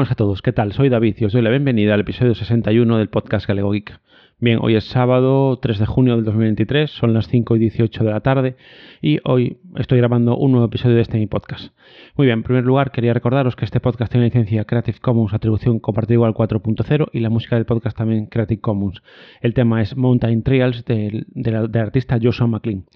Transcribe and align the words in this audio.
Buenas 0.00 0.12
a 0.12 0.14
todos, 0.14 0.40
¿qué 0.40 0.54
tal? 0.54 0.72
Soy 0.72 0.88
David 0.88 1.16
y 1.18 1.26
os 1.26 1.34
doy 1.34 1.42
la 1.42 1.50
bienvenida 1.50 1.92
al 1.92 2.00
episodio 2.00 2.34
61 2.34 2.96
del 2.96 3.10
podcast 3.10 3.46
Galego 3.46 3.72
Geek. 3.72 4.00
Bien, 4.38 4.58
hoy 4.62 4.74
es 4.74 4.84
sábado 4.84 5.58
3 5.58 5.78
de 5.78 5.84
junio 5.84 6.16
del 6.16 6.24
2023, 6.24 6.90
son 6.90 7.12
las 7.12 7.28
5 7.28 7.56
y 7.56 7.58
18 7.58 8.04
de 8.04 8.10
la 8.10 8.20
tarde 8.20 8.56
y 9.02 9.18
hoy 9.24 9.58
estoy 9.76 9.98
grabando 9.98 10.38
un 10.38 10.52
nuevo 10.52 10.68
episodio 10.68 10.96
de 10.96 11.02
este 11.02 11.18
mi 11.18 11.26
podcast. 11.26 11.74
Muy 12.16 12.28
bien, 12.28 12.38
en 12.38 12.42
primer 12.44 12.64
lugar 12.64 12.92
quería 12.92 13.12
recordaros 13.12 13.56
que 13.56 13.66
este 13.66 13.78
podcast 13.78 14.10
tiene 14.10 14.28
licencia 14.28 14.64
Creative 14.64 15.00
Commons 15.00 15.34
atribución 15.34 15.80
compartida 15.80 16.14
igual 16.14 16.32
4.0 16.32 17.08
y 17.12 17.20
la 17.20 17.28
música 17.28 17.56
del 17.56 17.66
podcast 17.66 17.98
también 17.98 18.24
Creative 18.24 18.62
Commons. 18.62 19.02
El 19.42 19.52
tema 19.52 19.82
es 19.82 19.98
Mountain 19.98 20.42
Trials 20.42 20.86
del, 20.86 21.26
del 21.34 21.76
artista 21.76 22.18
Joshua 22.18 22.46
McLean. 22.46 22.86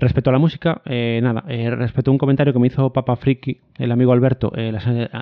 Respecto 0.00 0.30
a 0.30 0.32
la 0.32 0.38
música, 0.38 0.80
eh, 0.86 1.20
nada, 1.22 1.44
eh, 1.46 1.68
respecto 1.68 2.10
a 2.10 2.12
un 2.12 2.16
comentario 2.16 2.54
que 2.54 2.58
me 2.58 2.68
hizo 2.68 2.90
Papa 2.90 3.16
Friki, 3.16 3.60
el 3.76 3.92
amigo 3.92 4.12
Alberto, 4.12 4.50
eh, 4.56 4.72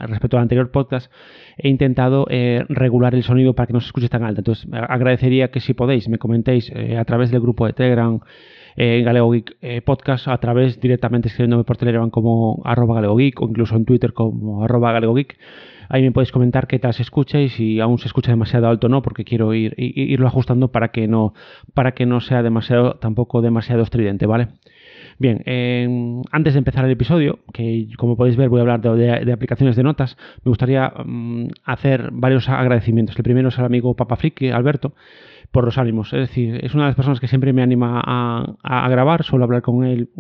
respecto 0.07 0.37
al 0.37 0.43
anterior 0.43 0.71
podcast, 0.71 1.11
he 1.57 1.69
intentado 1.69 2.27
regular 2.69 3.17
el 3.17 3.25
sonido 3.25 3.55
para 3.55 3.67
que 3.67 3.73
no 3.73 3.81
se 3.81 3.87
escuche 3.87 4.09
tan 4.09 4.23
alto. 4.23 4.41
Entonces, 4.41 4.69
agradecería 4.73 5.51
que 5.51 5.59
si 5.59 5.75
podéis 5.75 6.09
me 6.09 6.19
comentéis 6.19 6.73
a 6.97 7.05
través 7.05 7.33
del 7.33 7.41
grupo 7.41 7.67
de 7.67 7.73
Telegram 7.73 8.21
en 8.79 9.05
Galego 9.05 9.31
Geek 9.33 9.85
Podcast, 9.85 10.29
a 10.29 10.39
través 10.39 10.81
directamente 10.81 11.29
escribiéndome 11.29 11.65
por 11.65 11.77
Telegram 11.77 12.09
como 12.11 12.63
arroba 12.65 12.95
Galego 12.95 13.17
Geek 13.17 13.43
o 13.43 13.49
incluso 13.49 13.75
en 13.77 13.85
Twitter 13.85 14.13
como 14.13 14.65
arroba 14.65 14.93
Galego 14.93 15.15
Geek. 15.15 15.37
Ahí 15.89 16.03
me 16.03 16.13
podéis 16.13 16.33
comentar 16.33 16.67
qué 16.67 16.79
tal 16.79 16.93
se 16.93 17.03
escucha 17.03 17.41
y 17.41 17.49
si 17.49 17.81
aún 17.81 17.99
se 17.99 18.07
escucha 18.07 18.31
demasiado 18.31 18.69
alto 18.69 18.87
o 18.87 18.91
no, 18.91 19.03
porque 19.03 19.25
quiero 19.25 19.55
ir, 19.55 19.75
irlo 19.77 20.27
ajustando 20.27 20.69
para 20.69 20.89
que 20.89 21.09
no, 21.09 21.33
para 21.75 21.93
que 21.93 22.07
no 22.07 22.21
sea 22.21 22.43
demasiado, 22.43 22.95
tampoco 22.95 23.41
demasiado 23.41 23.83
estridente, 23.83 24.27
¿vale? 24.27 24.49
Bien, 25.19 26.23
antes 26.31 26.55
de 26.55 26.59
empezar 26.59 26.85
el 26.85 26.93
episodio, 26.93 27.41
que 27.53 27.89
como 27.97 28.17
podéis 28.17 28.37
ver 28.37 28.51
voy 28.51 28.61
a 28.61 28.63
hablar 28.63 28.81
de, 28.81 29.33
aplicaciones 29.33 29.75
de 29.75 29.83
notas, 29.83 30.17
me 30.45 30.51
gustaría 30.51 30.93
mm, 31.05 31.49
hacer 31.65 32.11
varios 32.13 32.49
agradecimientos. 32.49 33.17
El 33.17 33.25
primero 33.25 33.49
es 33.49 33.59
al 33.59 33.65
amigo 33.65 33.95
Papa 33.95 34.15
Friki, 34.15 34.51
Alberto, 34.51 34.93
por 35.51 35.65
los 35.65 35.79
ánimos. 35.79 36.13
Es 36.13 36.21
decir, 36.21 36.61
es 36.63 36.75
una 36.75 36.85
de 36.85 36.91
las 36.91 36.97
personas 36.97 37.21
que 37.21 37.29
siempre 37.29 37.53
me 37.53 37.63
anima 37.63 38.01
a, 38.05 38.55
a 38.63 38.89
grabar, 38.89 39.23
suelo 39.25 39.45
hablar 39.45 39.63
con 39.63 39.85
él 39.85 40.11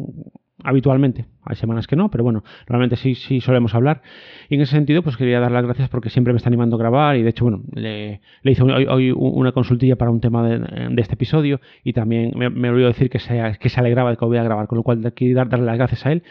habitualmente. 0.64 1.26
Hay 1.44 1.56
semanas 1.56 1.86
que 1.86 1.96
no, 1.96 2.10
pero 2.10 2.24
bueno, 2.24 2.42
normalmente 2.68 2.96
sí, 2.96 3.14
sí 3.14 3.40
solemos 3.40 3.74
hablar. 3.74 4.02
Y 4.48 4.56
en 4.56 4.60
ese 4.60 4.72
sentido, 4.72 5.02
pues 5.02 5.16
quería 5.16 5.40
dar 5.40 5.52
las 5.52 5.64
gracias 5.64 5.88
porque 5.88 6.10
siempre 6.10 6.32
me 6.32 6.38
está 6.38 6.48
animando 6.48 6.76
a 6.76 6.78
grabar 6.78 7.16
y 7.16 7.22
de 7.22 7.30
hecho, 7.30 7.44
bueno, 7.44 7.62
le, 7.72 8.20
hice 8.42 8.62
hoy, 8.62 9.12
una 9.12 9.52
consultilla 9.52 9.96
para 9.96 10.10
un 10.10 10.20
tema 10.20 10.46
de, 10.48 11.00
este 11.00 11.14
episodio 11.14 11.60
y 11.84 11.92
también 11.92 12.32
me, 12.34 12.50
me 12.50 12.70
olvidó 12.70 12.88
decir 12.88 13.08
que 13.08 13.18
se, 13.18 13.56
que 13.60 13.68
se 13.68 13.80
alegraba 13.80 14.10
de 14.10 14.16
que 14.16 14.24
voy 14.24 14.38
a 14.38 14.42
grabar, 14.42 14.66
con 14.66 14.76
lo 14.76 14.82
cual 14.82 15.12
quiero 15.14 15.36
dar, 15.36 15.48
darle 15.48 15.66
las 15.66 15.78
gracias 15.78 16.06
a 16.06 16.12
él 16.12 16.22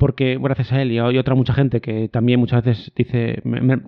porque 0.00 0.38
gracias 0.40 0.72
a 0.72 0.80
él 0.80 0.92
y 0.92 0.98
a 0.98 1.04
otra 1.04 1.34
mucha 1.34 1.52
gente 1.52 1.82
que 1.82 2.08
también 2.08 2.40
muchas 2.40 2.64
veces 2.64 2.90
dice, 2.96 3.42
me, 3.44 3.82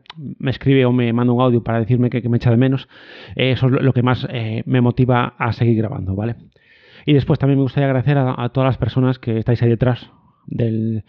escribe 0.50 0.84
o 0.84 0.92
me 0.92 1.10
manda 1.14 1.32
un 1.32 1.40
audio 1.40 1.64
para 1.64 1.80
decirme 1.80 2.10
que, 2.10 2.28
me 2.28 2.36
echa 2.36 2.50
de 2.50 2.58
menos, 2.58 2.86
eso 3.34 3.66
es 3.66 3.72
lo 3.72 3.92
que 3.94 4.02
más 4.02 4.28
eh, 4.30 4.62
me 4.66 4.82
motiva 4.82 5.34
a 5.38 5.54
seguir 5.54 5.78
grabando, 5.78 6.14
¿vale? 6.14 6.36
Y 7.06 7.14
después 7.14 7.38
también 7.38 7.58
me 7.58 7.62
gustaría 7.62 7.86
agradecer 7.86 8.18
a, 8.18 8.48
todas 8.50 8.68
las 8.68 8.76
personas 8.76 9.18
que 9.18 9.38
estáis 9.38 9.62
ahí 9.62 9.70
detrás 9.70 10.10
del, 10.46 11.04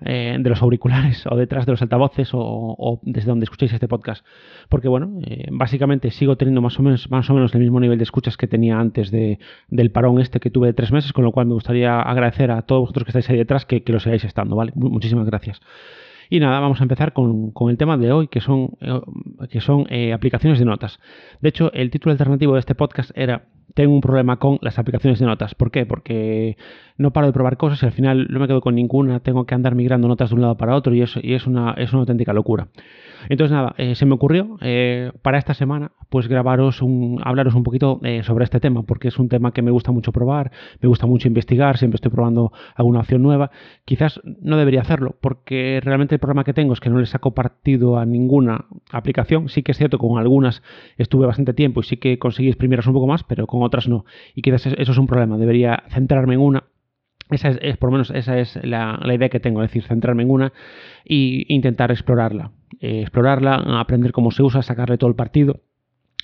eh, 0.00 0.36
de 0.38 0.50
los 0.50 0.62
auriculares 0.62 1.26
o 1.26 1.36
detrás 1.36 1.66
de 1.66 1.72
los 1.72 1.82
altavoces 1.82 2.30
o, 2.32 3.00
desde 3.02 3.28
donde 3.28 3.44
escuchéis 3.44 3.72
este 3.72 3.88
podcast. 3.88 4.24
Porque 4.68 4.88
bueno, 4.88 5.18
eh, 5.26 5.46
básicamente 5.50 6.10
sigo 6.10 6.36
teniendo 6.36 6.60
más 6.60 6.78
o, 6.78 6.82
menos, 6.82 7.10
más 7.10 7.28
o 7.30 7.34
menos 7.34 7.54
el 7.54 7.60
mismo 7.60 7.80
nivel 7.80 7.98
de 7.98 8.04
escuchas 8.04 8.36
que 8.36 8.46
tenía 8.46 8.78
antes 8.78 9.10
de, 9.10 9.38
del 9.68 9.90
parón 9.90 10.20
este 10.20 10.40
que 10.40 10.50
tuve 10.50 10.68
de 10.68 10.74
tres 10.74 10.92
meses, 10.92 11.12
con 11.12 11.24
lo 11.24 11.32
cual 11.32 11.46
me 11.46 11.54
gustaría 11.54 12.00
agradecer 12.00 12.50
a 12.50 12.62
todos 12.62 12.82
vosotros 12.82 13.04
que 13.04 13.10
estáis 13.10 13.30
ahí 13.30 13.36
detrás 13.36 13.64
que, 13.66 13.82
que 13.82 13.92
lo 13.92 14.00
sigáis 14.00 14.24
estando, 14.24 14.56
¿vale? 14.56 14.72
Muchísimas 14.74 15.26
gracias. 15.26 15.60
Y 16.30 16.40
nada, 16.40 16.60
vamos 16.60 16.80
a 16.80 16.84
empezar 16.84 17.12
con, 17.12 17.52
el 17.68 17.76
tema 17.76 17.96
de 17.96 18.12
hoy, 18.12 18.28
que 18.28 18.40
son, 18.40 18.70
eh, 18.80 19.00
que 19.50 19.60
son 19.60 19.86
aplicaciones 20.12 20.58
de 20.58 20.64
notas. 20.64 21.00
De 21.40 21.48
hecho, 21.48 21.72
el 21.72 21.90
título 21.90 22.12
alternativo 22.12 22.54
de 22.54 22.60
este 22.60 22.74
podcast 22.74 23.10
era 23.14 23.46
tengo 23.74 23.92
un 23.92 24.00
problema 24.00 24.38
con 24.38 24.58
las 24.62 24.78
aplicaciones 24.78 25.18
de 25.18 25.26
notas. 25.26 25.54
¿Por 25.54 25.70
qué? 25.70 25.84
Porque 25.84 26.56
no 26.96 27.12
paro 27.12 27.26
de 27.26 27.32
probar 27.32 27.56
cosas 27.56 27.82
y 27.82 27.86
al 27.86 27.92
final 27.92 28.28
no 28.30 28.38
me 28.38 28.46
quedo 28.46 28.60
con 28.60 28.74
ninguna, 28.74 29.20
tengo 29.20 29.46
que 29.46 29.54
andar 29.54 29.74
migrando 29.74 30.06
notas 30.06 30.30
de 30.30 30.36
un 30.36 30.42
lado 30.42 30.56
para 30.56 30.76
otro 30.76 30.94
y, 30.94 31.02
eso, 31.02 31.18
y 31.22 31.34
es, 31.34 31.46
una, 31.46 31.72
es 31.76 31.92
una 31.92 32.00
auténtica 32.00 32.32
locura. 32.32 32.68
Entonces 33.28 33.52
nada, 33.52 33.74
eh, 33.78 33.94
se 33.94 34.06
me 34.06 34.14
ocurrió 34.14 34.58
eh, 34.60 35.10
para 35.22 35.38
esta 35.38 35.54
semana 35.54 35.92
pues 36.10 36.28
grabaros 36.28 36.82
un, 36.82 37.20
hablaros 37.24 37.54
un 37.54 37.64
poquito 37.64 37.98
eh, 38.04 38.22
sobre 38.22 38.44
este 38.44 38.60
tema, 38.60 38.84
porque 38.84 39.08
es 39.08 39.18
un 39.18 39.28
tema 39.28 39.52
que 39.52 39.62
me 39.62 39.72
gusta 39.72 39.90
mucho 39.90 40.12
probar, 40.12 40.52
me 40.80 40.88
gusta 40.88 41.06
mucho 41.06 41.26
investigar, 41.26 41.78
siempre 41.78 41.96
estoy 41.96 42.12
probando 42.12 42.52
alguna 42.76 43.00
opción 43.00 43.22
nueva. 43.22 43.50
Quizás 43.84 44.20
no 44.24 44.56
debería 44.56 44.82
hacerlo, 44.82 45.16
porque 45.20 45.80
realmente 45.82 46.13
el 46.14 46.20
problema 46.20 46.44
que 46.44 46.54
tengo 46.54 46.72
es 46.72 46.80
que 46.80 46.90
no 46.90 46.98
le 46.98 47.06
saco 47.06 47.34
partido 47.34 47.98
a 47.98 48.06
ninguna 48.06 48.66
aplicación. 48.90 49.48
Sí 49.48 49.62
que 49.62 49.72
es 49.72 49.78
cierto, 49.78 49.98
con 49.98 50.18
algunas 50.18 50.62
estuve 50.96 51.26
bastante 51.26 51.54
tiempo 51.54 51.80
y 51.80 51.84
sí 51.84 51.96
que 51.96 52.18
conseguí 52.18 52.48
exprimirlas 52.48 52.86
un 52.86 52.94
poco 52.94 53.06
más, 53.06 53.24
pero 53.24 53.46
con 53.46 53.62
otras 53.62 53.88
no. 53.88 54.04
Y 54.34 54.42
quizás 54.42 54.66
eso 54.66 54.92
es 54.92 54.98
un 54.98 55.06
problema, 55.06 55.36
debería 55.36 55.84
centrarme 55.88 56.34
en 56.34 56.40
una 56.40 56.64
esa 57.30 57.48
es, 57.48 57.76
por 57.78 57.88
lo 57.88 57.92
menos 57.92 58.10
esa 58.10 58.38
es 58.38 58.58
la, 58.62 59.00
idea 59.14 59.28
que 59.30 59.40
tengo, 59.40 59.62
es 59.62 59.70
decir, 59.70 59.84
centrarme 59.84 60.24
en 60.24 60.30
una 60.30 60.52
e 61.04 61.44
intentar 61.48 61.90
explorarla. 61.90 62.52
Eh, 62.80 63.00
explorarla, 63.00 63.54
aprender 63.80 64.12
cómo 64.12 64.30
se 64.30 64.42
usa, 64.42 64.62
sacarle 64.62 64.98
todo 64.98 65.08
el 65.08 65.16
partido. 65.16 65.60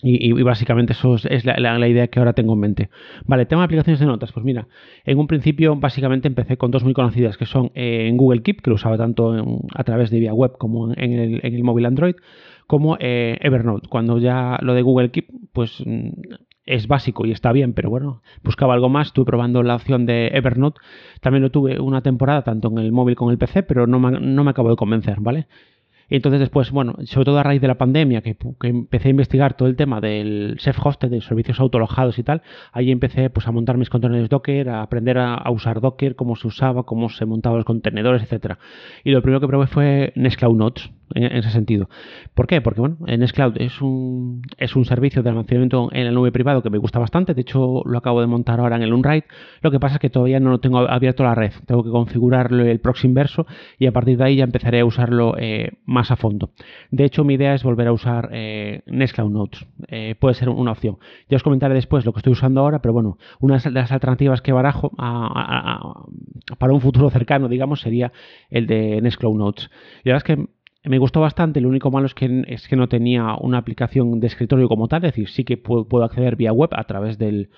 Y, 0.03 0.33
básicamente 0.43 0.93
eso 0.93 1.16
es, 1.16 1.44
la, 1.44 1.88
idea 1.88 2.09
que 2.09 2.19
ahora 2.19 2.33
tengo 2.33 2.55
en 2.55 2.61
mente. 2.61 2.91
Vale, 3.27 3.47
tema 3.47 3.62
de 3.62 3.66
aplicaciones 3.66 4.00
de 4.00 4.06
notas. 4.06 4.33
Pues 4.33 4.44
mira, 4.44 4.69
en 5.05 5.19
un 5.19 5.27
principio 5.27 5.77
básicamente 5.77 6.28
empecé 6.28 6.56
con 6.56 6.71
dos 6.71 6.84
muy 6.84 6.94
conocidas 6.94 7.37
que 7.37 7.47
son 7.47 7.71
eh, 7.75 8.06
en 8.09 8.16
Google 8.16 8.43
Keep, 8.43 8.62
que 8.62 8.71
lo 8.71 8.77
usaba 8.77 8.97
tanto 8.97 9.34
a 9.75 9.84
través 9.84 10.10
de 10.10 10.21
vía 10.21 10.33
web 10.33 10.53
como 10.59 10.93
en 10.93 11.41
el, 11.43 11.62
móvil 11.62 11.87
Android, 11.87 12.15
como 12.66 12.97
eh, 12.99 13.37
Evernote. 13.41 13.89
Cuando 13.89 14.19
ya 14.19 14.59
lo 14.62 14.75
de 14.75 14.83
Google 14.83 15.10
Keep, 15.10 15.27
pues 15.53 15.83
mm, 15.84 16.10
es 16.65 16.87
básico 16.87 17.27
y 17.27 17.33
está 17.33 17.53
bien, 17.53 17.72
pero 17.75 17.91
bueno, 17.91 18.22
buscaba 18.43 18.75
algo 18.75 18.89
más. 18.89 19.09
Estuve 19.09 19.27
probando 19.27 19.62
la 19.62 19.75
opción 19.75 20.06
de 20.06 20.28
Evernote. 20.28 20.81
También 21.21 21.43
lo 21.43 21.50
tuve 21.50 21.81
una 21.81 22.03
temporada 22.03 22.43
tanto 22.43 22.69
en 22.69 22.78
el 22.78 22.93
móvil 22.93 23.16
como 23.16 23.31
en 23.31 23.34
el 23.34 23.39
PC, 23.39 23.65
pero 23.65 23.87
no 23.87 23.99
me, 23.99 24.19
no 24.21 24.44
me 24.44 24.50
acabo 24.50 24.71
de 24.71 24.77
convencer, 24.77 25.16
¿vale? 25.21 25.47
Entonces 26.10 26.41
después, 26.41 26.71
bueno, 26.71 26.97
sobre 27.04 27.25
todo 27.25 27.38
a 27.38 27.43
raíz 27.43 27.60
de 27.60 27.69
la 27.69 27.78
pandemia, 27.78 28.21
que, 28.21 28.37
empecé 28.62 29.09
a 29.09 29.10
investigar 29.10 29.54
todo 29.54 29.69
el 29.69 29.76
tema 29.76 30.00
del 30.00 30.59
self-hosted, 30.59 31.09
de 31.09 31.21
servicios 31.21 31.60
autolojados 31.60 32.19
y 32.19 32.22
tal, 32.22 32.43
ahí 32.72 32.91
empecé 32.91 33.31
pues 33.31 33.47
a 33.47 33.53
montar 33.53 33.78
mis 33.78 33.88
contenedores 33.88 34.28
Docker, 34.28 34.69
a 34.69 34.82
aprender 34.82 35.19
a, 35.19 35.50
usar 35.50 35.81
Docker, 35.81 36.16
cómo 36.16 36.37
se 36.37 36.48
usaba, 36.48 36.82
cómo 36.82 37.09
se 37.09 37.25
montaban 37.25 37.59
los 37.59 37.65
contenedores, 37.65 38.22
etcétera. 38.22 38.59
Y 39.04 39.10
lo 39.12 39.22
primero 39.22 39.41
que 39.41 39.47
probé 39.47 39.66
fue 39.66 40.12
Nextcloud 40.16 40.56
Notes, 40.56 40.91
en, 41.15 41.25
ese 41.37 41.50
sentido. 41.50 41.88
¿Por 42.34 42.47
qué? 42.47 42.60
Porque, 42.60 42.81
bueno, 42.81 42.97
Nextcloud 43.00 43.54
es 43.59 43.81
un, 43.81 44.43
es 44.59 44.76
un 44.76 44.84
servicio 44.84 45.22
de 45.22 45.31
almacenamiento 45.31 45.88
en 45.93 46.04
la 46.04 46.10
nube 46.10 46.32
privado 46.32 46.62
que 46.62 46.71
me 46.71 46.78
gusta 46.78 46.98
bastante, 46.98 47.34
de 47.34 47.41
hecho 47.41 47.82
lo 47.84 47.98
acabo 47.98 48.21
de 48.21 48.26
montar 48.26 48.60
ahora 48.60 48.76
en 48.76 48.82
el 48.82 48.93
Unride, 48.93 49.25
lo 49.62 49.71
que 49.71 49.81
pasa 49.81 49.97
es 49.97 50.00
que 50.00 50.10
todavía 50.10 50.41
no 50.41 50.50
lo 50.50 50.60
tengo 50.60 50.78
abierto 50.78 51.22
la 51.22 51.34
red, 51.34 51.53
tengo 51.66 51.82
que 51.82 51.91
configurarlo 51.91 52.65
el 52.65 52.81
próximo 52.81 53.15
verso 53.15 53.47
y 53.78 53.87
a 53.87 53.93
partir 53.93 54.19
de 54.19 54.25
ahí 54.25 54.37
ya 54.37 54.44
empezaré 54.44 54.81
a 54.81 54.84
usarlo 54.84 55.34
eh, 55.38 55.72
más 55.84 56.10
a 56.10 56.16
fondo. 56.16 56.50
De 56.91 57.04
hecho, 57.04 57.25
mi 57.25 57.34
idea 57.34 57.54
es 57.54 57.62
volver 57.62 57.88
a 57.88 57.92
usar 57.92 58.31
eh, 58.32 58.82
Nextcloud 58.87 59.31
Notes. 59.31 59.66
Eh, 59.88 60.15
puede 60.19 60.34
ser 60.34 60.48
una 60.48 60.72
opción. 60.72 60.98
Ya 61.28 61.37
os 61.37 61.42
comentaré 61.42 61.75
después 61.75 62.04
lo 62.04 62.12
que 62.12 62.21
estoy 62.21 62.32
usando 62.32 62.60
ahora, 62.60 62.81
pero 62.81 62.92
bueno, 62.92 63.19
una 63.41 63.59
de 63.59 63.71
las 63.71 63.92
alternativas 63.92 64.42
que 64.42 64.53
barajo 64.53 64.91
para 66.59 66.72
un 66.72 66.81
futuro 66.81 67.10
cercano, 67.10 67.48
digamos, 67.48 67.81
sería 67.81 68.12
el 68.50 68.66
de 68.66 69.00
Nextcloud 69.00 69.37
Notes. 69.37 69.71
Y 70.04 70.09
la 70.09 70.15
verdad 70.15 70.31
es 70.31 70.37
que 70.37 70.59
me 70.84 70.98
gustó 70.98 71.20
bastante, 71.20 71.60
lo 71.60 71.68
único 71.68 71.91
malo 71.91 72.06
es 72.06 72.14
que, 72.14 72.44
es 72.46 72.66
que 72.66 72.76
no 72.76 72.88
tenía 72.88 73.34
una 73.41 73.59
aplicación 73.59 74.18
de 74.21 74.27
escritorio 74.27 74.68
como 74.68 74.88
tal, 74.88 75.04
es 75.04 75.12
decir, 75.12 75.28
sí 75.28 75.44
que 75.44 75.56
puedo 75.56 76.03
acceder 76.03 76.36
vía 76.36 76.53
web 76.53 76.71
a 76.72 76.84
través 76.84 77.18
del, 77.18 77.50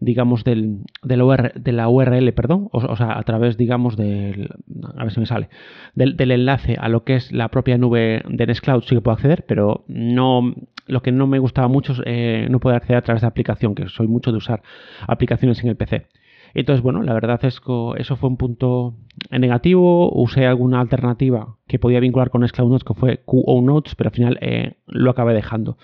digamos, 0.00 0.42
del, 0.44 0.80
de 1.02 1.72
la 1.72 1.88
URL, 1.88 2.32
perdón, 2.32 2.68
o, 2.72 2.96
sea, 2.96 3.16
a 3.16 3.22
través, 3.22 3.56
digamos, 3.56 3.96
del, 3.96 4.50
a 4.96 5.04
ver 5.04 5.12
si 5.12 5.20
me 5.20 5.26
sale, 5.26 5.48
del, 5.94 6.30
enlace 6.30 6.76
a 6.78 6.88
lo 6.88 7.04
que 7.04 7.14
es 7.14 7.32
la 7.32 7.48
propia 7.48 7.78
nube 7.78 8.22
de 8.28 8.46
Nextcloud 8.46 8.82
sí 8.82 8.96
que 8.96 9.00
puedo 9.00 9.14
acceder, 9.14 9.44
pero 9.46 9.84
no, 9.86 10.54
lo 10.86 11.02
que 11.02 11.12
no 11.12 11.26
me 11.28 11.38
gustaba 11.38 11.68
mucho 11.68 11.92
es 11.92 12.02
eh, 12.06 12.48
no 12.50 12.58
poder 12.58 12.78
acceder 12.78 12.96
a 12.96 13.02
través 13.02 13.22
de 13.22 13.28
aplicación, 13.28 13.74
que 13.74 13.88
soy 13.88 14.08
mucho 14.08 14.32
de 14.32 14.38
usar 14.38 14.62
aplicaciones 15.06 15.62
en 15.62 15.70
el 15.70 15.76
PC. 15.76 16.06
Entonces, 16.54 16.82
bueno, 16.82 17.02
la 17.02 17.12
verdad 17.14 17.44
es 17.44 17.60
que 17.60 17.92
eso 17.98 18.16
fue 18.16 18.28
un 18.28 18.36
punto 18.36 18.94
negativo. 19.30 20.10
Usé 20.12 20.46
alguna 20.46 20.80
alternativa 20.80 21.56
que 21.66 21.78
podía 21.78 22.00
vincular 22.00 22.30
con 22.30 22.42
Nextcloud 22.42 22.70
Notes, 22.70 22.84
que 22.84 22.94
fue 22.94 23.22
QO 23.24 23.62
Notes, 23.62 23.94
pero 23.94 24.08
al 24.08 24.14
final 24.14 24.38
eh, 24.40 24.76
lo 24.86 25.10
acabé 25.10 25.34
dejando. 25.34 25.78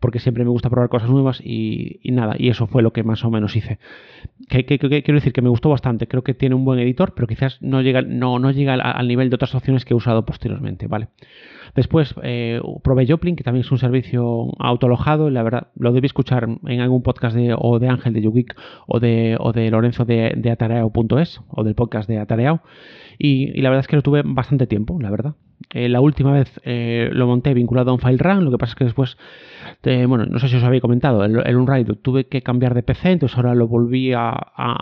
Porque 0.00 0.20
siempre 0.20 0.44
me 0.44 0.50
gusta 0.50 0.70
probar 0.70 0.88
cosas 0.88 1.10
nuevas 1.10 1.40
y, 1.42 2.00
nada, 2.04 2.36
y 2.38 2.48
eso 2.48 2.66
fue 2.66 2.82
lo 2.82 2.92
que 2.92 3.02
más 3.02 3.24
o 3.24 3.30
menos 3.30 3.56
hice. 3.56 3.78
Que, 4.48 4.64
quiero 4.64 5.14
decir 5.14 5.32
que 5.32 5.42
me 5.42 5.48
gustó 5.48 5.70
bastante. 5.70 6.06
Creo 6.06 6.22
que 6.22 6.34
tiene 6.34 6.54
un 6.54 6.64
buen 6.64 6.78
editor, 6.78 7.14
pero 7.14 7.26
quizás 7.26 7.60
no 7.60 7.82
llega, 7.82 8.02
no, 8.02 8.38
no 8.38 8.50
llega 8.50 8.74
al, 8.74 9.08
nivel 9.08 9.30
de 9.30 9.34
otras 9.36 9.54
opciones 9.54 9.84
que 9.84 9.94
he 9.94 9.96
usado 9.96 10.24
posteriormente, 10.24 10.86
¿vale? 10.86 11.08
Después 11.74 12.14
eh, 12.22 12.60
probé 12.84 13.06
Joplin, 13.06 13.34
que 13.34 13.42
también 13.42 13.64
es 13.64 13.72
un 13.72 13.78
servicio 13.78 14.52
autolojado. 14.58 15.30
La 15.30 15.42
verdad, 15.42 15.68
lo 15.74 15.92
debí 15.92 16.06
escuchar 16.06 16.48
en 16.66 16.80
algún 16.80 17.02
podcast 17.02 17.34
de, 17.34 17.54
o 17.58 17.80
de 17.80 17.88
Ángel 17.88 18.12
de 18.12 18.22
YouGeek 18.22 18.54
o 18.86 19.00
de, 19.00 19.36
o 19.40 19.52
de 19.52 19.70
Lorenzo 19.70 20.04
de, 20.04 20.13
de 20.36 20.50
Atareao.es 20.50 21.40
o 21.48 21.64
del 21.64 21.74
podcast 21.74 22.08
de 22.08 22.18
Atareao. 22.18 22.60
Y, 23.18 23.60
la 23.60 23.70
verdad 23.70 23.80
es 23.80 23.86
que 23.86 23.96
lo 23.96 24.02
tuve 24.02 24.22
bastante 24.24 24.66
tiempo, 24.66 24.98
la 25.00 25.10
verdad. 25.10 25.34
Eh, 25.70 25.88
la 25.88 26.00
última 26.00 26.32
vez 26.32 26.60
eh, 26.64 27.08
lo 27.12 27.26
monté 27.26 27.54
vinculado 27.54 27.90
a 27.90 27.94
un 27.94 28.00
file 28.00 28.18
run, 28.18 28.44
lo 28.44 28.50
que 28.50 28.58
pasa 28.58 28.72
es 28.72 28.76
que 28.76 28.84
después, 28.84 29.16
bueno, 29.82 30.26
no 30.26 30.38
sé 30.38 30.48
si 30.48 30.56
os 30.56 30.64
había 30.64 30.80
comentado, 30.80 31.24
el, 31.24 31.40
el 31.46 31.56
Unraid 31.56 31.86
tuve 32.02 32.26
que 32.26 32.42
cambiar 32.42 32.74
de 32.74 32.82
PC, 32.82 33.12
entonces 33.12 33.36
ahora 33.36 33.54
lo 33.54 33.68
volví 33.68 34.12
a, 34.12 34.34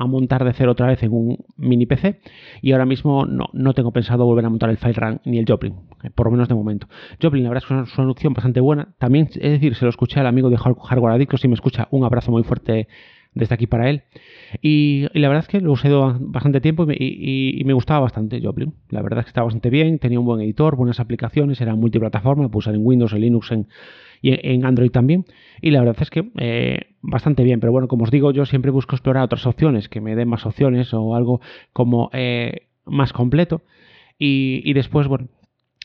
montar 0.06 0.44
de 0.44 0.52
cero 0.52 0.72
otra 0.72 0.86
vez 0.86 1.02
en 1.02 1.12
un 1.12 1.38
mini 1.56 1.86
PC 1.86 2.20
y 2.62 2.72
ahora 2.72 2.86
mismo 2.86 3.26
no, 3.26 3.46
no 3.52 3.74
tengo 3.74 3.92
pensado 3.92 4.24
volver 4.24 4.46
a 4.46 4.50
montar 4.50 4.70
el 4.70 4.78
file 4.78 4.94
run 4.94 5.20
ni 5.24 5.38
el 5.38 5.44
Joplin, 5.46 5.74
por 6.14 6.26
lo 6.26 6.32
menos 6.32 6.48
de 6.48 6.54
momento. 6.54 6.88
Joplin, 7.20 7.44
la 7.44 7.50
verdad 7.50 7.64
es 7.64 7.68
que 7.68 7.74
es 7.74 7.80
una 7.80 7.86
solución 7.86 8.32
bastante 8.32 8.60
buena. 8.60 8.88
También, 8.98 9.26
es 9.26 9.52
decir, 9.52 9.74
se 9.74 9.84
lo 9.84 9.90
escuché 9.90 10.20
al 10.20 10.26
amigo 10.26 10.50
de 10.50 10.56
Hardware 10.56 11.14
Addict, 11.14 11.36
si 11.36 11.48
me 11.48 11.54
escucha, 11.54 11.88
un 11.90 12.04
abrazo 12.04 12.32
muy 12.32 12.42
fuerte 12.42 12.88
desde 13.34 13.54
aquí 13.54 13.66
para 13.66 13.88
él. 13.88 14.02
Y, 14.60 15.06
la 15.14 15.28
verdad 15.28 15.44
es 15.44 15.48
que 15.48 15.60
lo 15.60 15.72
usé 15.72 15.88
bastante 16.20 16.60
tiempo 16.60 16.86
y, 16.90 17.62
me 17.64 17.72
gustaba 17.72 18.00
bastante 18.00 18.40
Joplin. 18.42 18.74
La 18.90 19.02
verdad 19.02 19.20
es 19.20 19.26
que 19.26 19.30
estaba 19.30 19.46
bastante 19.46 19.70
bien, 19.70 19.98
tenía 19.98 20.20
un 20.20 20.26
buen 20.26 20.40
editor, 20.40 20.76
buenas 20.76 21.00
aplicaciones, 21.00 21.60
era 21.60 21.74
multiplataforma, 21.74 22.48
pude 22.48 22.58
usar 22.58 22.74
en 22.74 22.84
Windows, 22.84 23.12
en 23.12 23.20
Linux 23.20 23.52
en, 23.52 23.68
y 24.20 24.30
en 24.48 24.64
Android 24.64 24.90
también. 24.90 25.24
Y 25.60 25.70
la 25.70 25.80
verdad 25.80 25.96
es 26.00 26.10
que 26.10 26.30
eh, 26.38 26.94
bastante 27.00 27.42
bien. 27.42 27.60
Pero 27.60 27.72
bueno, 27.72 27.88
como 27.88 28.04
os 28.04 28.10
digo, 28.10 28.32
yo 28.32 28.44
siempre 28.46 28.70
busco 28.70 28.94
explorar 28.94 29.24
otras 29.24 29.46
opciones, 29.46 29.88
que 29.88 30.00
me 30.00 30.14
den 30.14 30.28
más 30.28 30.46
opciones 30.46 30.92
o 30.92 31.14
algo 31.14 31.40
como 31.72 32.10
eh, 32.12 32.68
más 32.84 33.12
completo. 33.12 33.62
Y, 34.18 34.62
y 34.64 34.74
después, 34.74 35.08
bueno, 35.08 35.28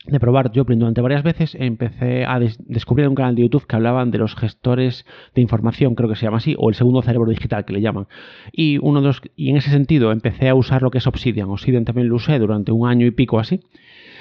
de 0.08 0.20
probar 0.20 0.50
Joplin 0.54 0.78
durante 0.78 1.00
varias 1.00 1.22
veces, 1.22 1.56
empecé 1.58 2.24
a 2.24 2.40
descubrir 2.40 3.08
un 3.08 3.14
canal 3.14 3.34
de 3.34 3.42
YouTube 3.42 3.66
que 3.66 3.76
hablaban 3.76 4.10
de 4.10 4.18
los 4.18 4.34
gestores 4.34 5.04
de 5.34 5.42
información, 5.42 5.94
creo 5.94 6.08
que 6.08 6.16
se 6.16 6.24
llama 6.24 6.38
así, 6.38 6.54
o 6.58 6.68
el 6.68 6.74
segundo 6.74 7.02
cerebro 7.02 7.30
digital 7.30 7.64
que 7.64 7.74
le 7.74 7.80
llaman. 7.80 8.06
Y, 8.52 8.78
uno 8.78 9.00
de 9.00 9.08
los, 9.08 9.22
y 9.36 9.50
en 9.50 9.56
ese 9.56 9.70
sentido 9.70 10.10
empecé 10.12 10.48
a 10.48 10.54
usar 10.54 10.82
lo 10.82 10.90
que 10.90 10.98
es 10.98 11.06
Obsidian. 11.06 11.50
Obsidian 11.50 11.84
también 11.84 12.08
lo 12.08 12.16
usé 12.16 12.38
durante 12.38 12.72
un 12.72 12.88
año 12.88 13.06
y 13.06 13.10
pico 13.10 13.38
así. 13.38 13.60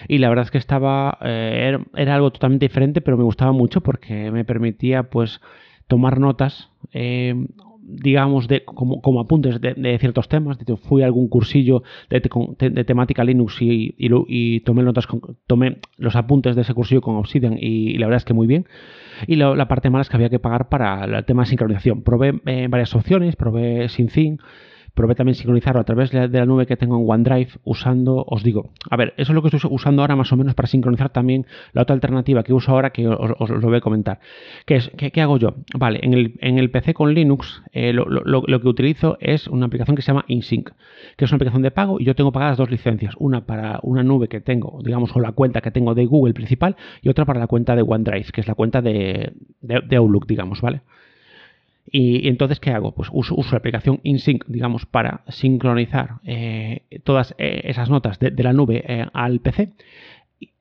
Y 0.07 0.19
la 0.19 0.29
verdad 0.29 0.45
es 0.45 0.51
que 0.51 0.57
estaba, 0.57 1.17
eh, 1.21 1.77
era, 1.95 2.15
algo 2.15 2.31
totalmente 2.31 2.65
diferente, 2.65 3.01
pero 3.01 3.17
me 3.17 3.23
gustaba 3.23 3.51
mucho 3.51 3.81
porque 3.81 4.31
me 4.31 4.45
permitía 4.45 5.03
pues 5.03 5.41
tomar 5.87 6.19
notas 6.19 6.69
eh, 6.93 7.33
digamos, 7.87 8.47
de, 8.49 8.65
como, 8.65 9.01
como 9.01 9.21
apuntes 9.21 9.61
de, 9.61 9.97
ciertos 9.99 10.27
temas. 10.27 10.59
De, 10.59 10.75
fui 10.75 11.01
a 11.01 11.05
algún 11.05 11.29
cursillo 11.29 11.83
de, 12.09 12.19
temática 12.83 13.23
Linux 13.23 13.61
y, 13.61 13.95
y, 13.97 14.59
tomé, 14.61 14.83
notas 14.83 15.07
tomé 15.47 15.77
los 15.97 16.15
apuntes 16.15 16.55
de 16.55 16.63
ese 16.63 16.73
cursillo 16.73 17.01
con 17.01 17.15
Obsidian 17.15 17.57
y, 17.59 17.97
la 17.97 18.07
verdad 18.07 18.17
es 18.17 18.25
que 18.25 18.33
muy 18.33 18.45
bien. 18.45 18.65
Y 19.25 19.35
la 19.35 19.67
parte 19.67 19.89
mala 19.89 20.01
es 20.01 20.09
que 20.09 20.17
había 20.17 20.29
que 20.29 20.39
pagar 20.39 20.69
para 20.69 21.05
el 21.05 21.25
tema 21.25 21.43
de 21.43 21.49
sincronización. 21.49 22.03
Probé 22.03 22.39
eh, 22.45 22.67
varias 22.69 22.93
opciones, 22.93 23.35
probé 23.35 23.87
SyncThing 23.89 24.39
probé 24.97 25.15
también 25.15 25.35
sincronizarlo 25.35 25.79
a 25.79 25.83
través 25.83 26.11
de 26.11 26.27
la 26.27 26.45
nube 26.45 26.65
que 26.65 26.75
tengo 26.75 26.97
en 26.99 27.05
OneDrive 27.07 27.51
usando, 27.63 28.25
os 28.27 28.43
digo, 28.43 28.71
a 28.89 28.97
ver, 28.97 29.13
eso 29.15 29.31
es 29.31 29.35
lo 29.35 29.41
que 29.43 29.55
estoy 29.55 29.69
usando 29.71 30.01
ahora 30.01 30.15
más 30.15 30.33
o 30.33 30.35
menos 30.35 30.55
para 30.55 30.67
sincronizar 30.67 31.09
también 31.09 31.45
la 31.71 31.83
otra 31.83 31.93
alternativa 31.93 32.43
que 32.43 32.51
uso 32.51 32.71
ahora 32.71 32.89
que 32.89 33.07
os, 33.07 33.49
lo 33.49 33.61
voy 33.61 33.77
a 33.77 33.81
comentar. 33.81 34.19
¿Qué, 34.65 34.75
es, 34.75 34.91
qué, 34.97 35.21
hago 35.21 35.37
yo? 35.37 35.53
Vale, 35.77 35.99
en 36.01 36.57
el, 36.57 36.71
PC 36.71 36.95
con 36.95 37.13
Linux 37.13 37.61
eh, 37.71 37.93
lo, 37.93 38.59
que 38.59 38.67
utilizo 38.67 39.17
es 39.21 39.47
una 39.47 39.67
aplicación 39.67 39.95
que 39.95 40.01
se 40.01 40.07
llama 40.07 40.25
InSync, 40.27 40.71
que 41.15 41.25
es 41.25 41.31
una 41.31 41.37
aplicación 41.37 41.61
de 41.61 41.71
pago 41.71 41.99
y 41.99 42.05
yo 42.05 42.15
tengo 42.15 42.31
pagadas 42.31 42.57
dos 42.57 42.71
licencias, 42.71 43.13
una 43.19 43.45
para 43.45 43.79
una 43.83 44.01
nube 44.01 44.27
que 44.27 44.41
tengo, 44.41 44.81
digamos, 44.83 45.15
o 45.15 45.19
la 45.19 45.31
cuenta 45.31 45.61
que 45.61 45.69
tengo 45.69 45.93
de 45.93 46.07
Google 46.07 46.33
principal 46.33 46.75
y 47.03 47.09
otra 47.09 47.23
para 47.23 47.39
la 47.39 47.47
cuenta 47.47 47.75
de 47.75 47.83
OneDrive, 47.83 48.31
que 48.33 48.41
es 48.41 48.47
la 48.47 48.55
cuenta 48.55 48.81
de 48.81 49.31
Outlook, 49.95 50.25
digamos, 50.25 50.59
¿vale? 50.59 50.81
Y, 51.89 52.27
entonces, 52.27 52.59
¿qué 52.59 52.71
hago? 52.71 52.93
Pues 52.93 53.09
uso, 53.11 53.35
la 53.51 53.57
aplicación 53.57 53.99
InSync, 54.03 54.45
digamos, 54.47 54.85
para 54.85 55.23
sincronizar 55.29 56.19
eh, 56.25 56.81
todas 57.03 57.33
eh, 57.37 57.61
esas 57.65 57.89
notas 57.89 58.19
de, 58.19 58.31
la 58.43 58.53
nube 58.53 58.83
eh, 58.87 59.05
al 59.13 59.39
PC. 59.39 59.73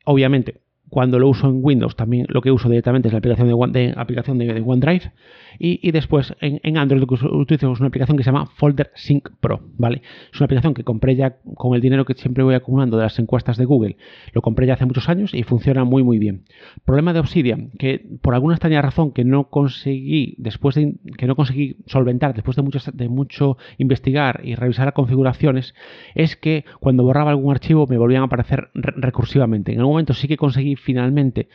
Obviamente, 0.04 0.60
cuando 0.88 1.18
lo 1.18 1.28
uso 1.28 1.48
en 1.48 1.58
Windows, 1.62 1.96
también 1.96 2.26
lo 2.28 2.40
que 2.40 2.50
uso 2.50 2.68
directamente 2.68 3.08
es 3.08 3.12
la 3.12 3.18
aplicación 3.18 3.48
de, 3.72 3.94
aplicación 3.96 4.38
de, 4.38 4.62
OneDrive. 4.64 5.12
Y, 5.58 5.90
después 5.90 6.34
en, 6.40 6.76
Android 6.76 7.00
lo 7.00 7.06
que 7.06 7.14
utilizo 7.14 7.72
es 7.72 7.80
una 7.80 7.88
aplicación 7.88 8.18
que 8.18 8.22
se 8.22 8.30
llama 8.30 8.46
Folder 8.46 8.90
Sync 8.94 9.30
Pro. 9.40 9.60
¿vale? 9.78 10.02
Es 10.32 10.38
una 10.38 10.44
aplicación 10.44 10.74
que 10.74 10.84
compré 10.84 11.16
ya 11.16 11.38
con 11.54 11.74
el 11.74 11.80
dinero 11.80 12.04
que 12.04 12.14
siempre 12.14 12.44
voy 12.44 12.54
acumulando 12.54 12.98
de 12.98 13.04
las 13.04 13.18
encuestas 13.18 13.56
de 13.56 13.64
Google. 13.64 13.96
Lo 14.32 14.42
compré 14.42 14.66
ya 14.66 14.74
hace 14.74 14.84
muchos 14.84 15.08
años 15.08 15.32
y 15.34 15.42
funciona 15.42 15.84
muy 15.84 16.02
muy 16.02 16.18
bien. 16.18 16.44
Problema 16.84 17.12
de 17.14 17.20
Obsidian, 17.20 17.70
que 17.78 18.06
por 18.20 18.34
alguna 18.34 18.54
extraña 18.54 18.82
razón 18.82 19.12
que 19.12 19.24
no 19.24 19.44
conseguí, 19.48 20.34
después 20.38 20.74
de, 20.74 20.94
que 21.16 21.26
no 21.26 21.36
conseguí 21.36 21.76
solventar 21.86 22.34
después 22.34 22.56
de 22.56 22.62
mucho, 22.62 22.78
de 22.92 23.08
mucho 23.08 23.56
investigar 23.78 24.40
y 24.44 24.54
revisar 24.54 24.84
las 24.84 24.94
configuraciones, 24.94 25.74
es 26.14 26.36
que 26.36 26.64
cuando 26.80 27.02
borraba 27.02 27.30
algún 27.30 27.50
archivo 27.52 27.86
me 27.86 27.98
volvían 27.98 28.22
a 28.22 28.26
aparecer 28.26 28.68
recursivamente. 28.74 29.72
En 29.72 29.78
algún 29.78 29.94
momento 29.94 30.12
sí 30.12 30.28
que 30.28 30.36
conseguí 30.36 30.75
finalmente 30.76 31.48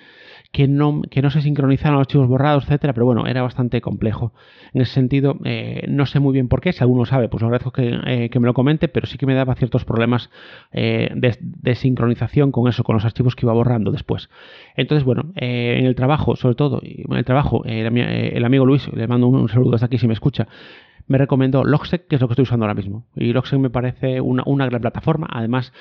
que 0.52 0.68
no, 0.68 1.02
que 1.10 1.22
no 1.22 1.30
se 1.30 1.42
sincronizaron 1.42 1.98
los 1.98 2.02
archivos 2.02 2.28
borrados, 2.28 2.66
etcétera, 2.66 2.94
pero 2.94 3.06
bueno, 3.06 3.26
era 3.26 3.42
bastante 3.42 3.80
complejo. 3.80 4.34
En 4.74 4.82
ese 4.82 4.94
sentido, 4.94 5.38
eh, 5.46 5.86
no 5.88 6.06
sé 6.06 6.20
muy 6.20 6.34
bien 6.34 6.50
por 6.50 6.60
qué, 6.60 6.74
si 6.74 6.82
alguno 6.82 7.06
sabe, 7.06 7.30
pues 7.30 7.42
agradezco 7.42 7.72
eh, 7.78 8.30
que, 8.30 8.40
me 8.40 8.48
lo 8.48 8.54
comente, 8.54 8.90
pero 8.90 9.08
sí 9.08 9.18
que 9.18 9.26
me 9.26 9.34
daba 9.34 9.56
ciertos 9.56 9.86
problemas 9.86 10.30
eh, 10.74 11.10
de, 11.16 11.76
sincronización 11.76 12.52
con 12.52 12.68
eso, 12.68 12.84
con 12.84 12.96
los 12.96 13.06
archivos 13.06 13.36
que 13.36 13.46
iba 13.46 13.54
borrando 13.54 13.92
después. 13.92 14.30
Entonces, 14.76 15.06
bueno, 15.06 15.32
en 15.36 15.86
el 15.86 15.96
trabajo, 15.96 16.36
sobre 16.36 16.56
todo, 16.56 16.82
en 16.84 17.16
el 17.16 17.24
trabajo, 17.24 17.64
el, 17.66 18.44
amigo 18.44 18.66
Luis, 18.66 18.92
le 18.94 19.08
mando 19.08 19.28
un, 19.28 19.48
saludo 19.48 19.72
desde 19.72 19.86
aquí 19.86 19.98
si 19.98 20.08
me 20.08 20.14
escucha, 20.14 20.48
me 21.08 21.18
recomendó 21.18 21.64
Logsec, 21.64 22.08
que 22.08 22.16
es 22.16 22.22
lo 22.22 22.28
que 22.28 22.34
estoy 22.34 22.44
usando 22.44 22.66
ahora 22.66 22.76
mismo. 22.76 23.06
Y 23.16 23.32
Logsec 23.32 23.60
me 23.60 23.70
parece 23.70 24.20
una, 24.20 24.44
una 24.46 24.66
gran 24.66 24.82
plataforma, 24.82 25.28
además 25.32 25.72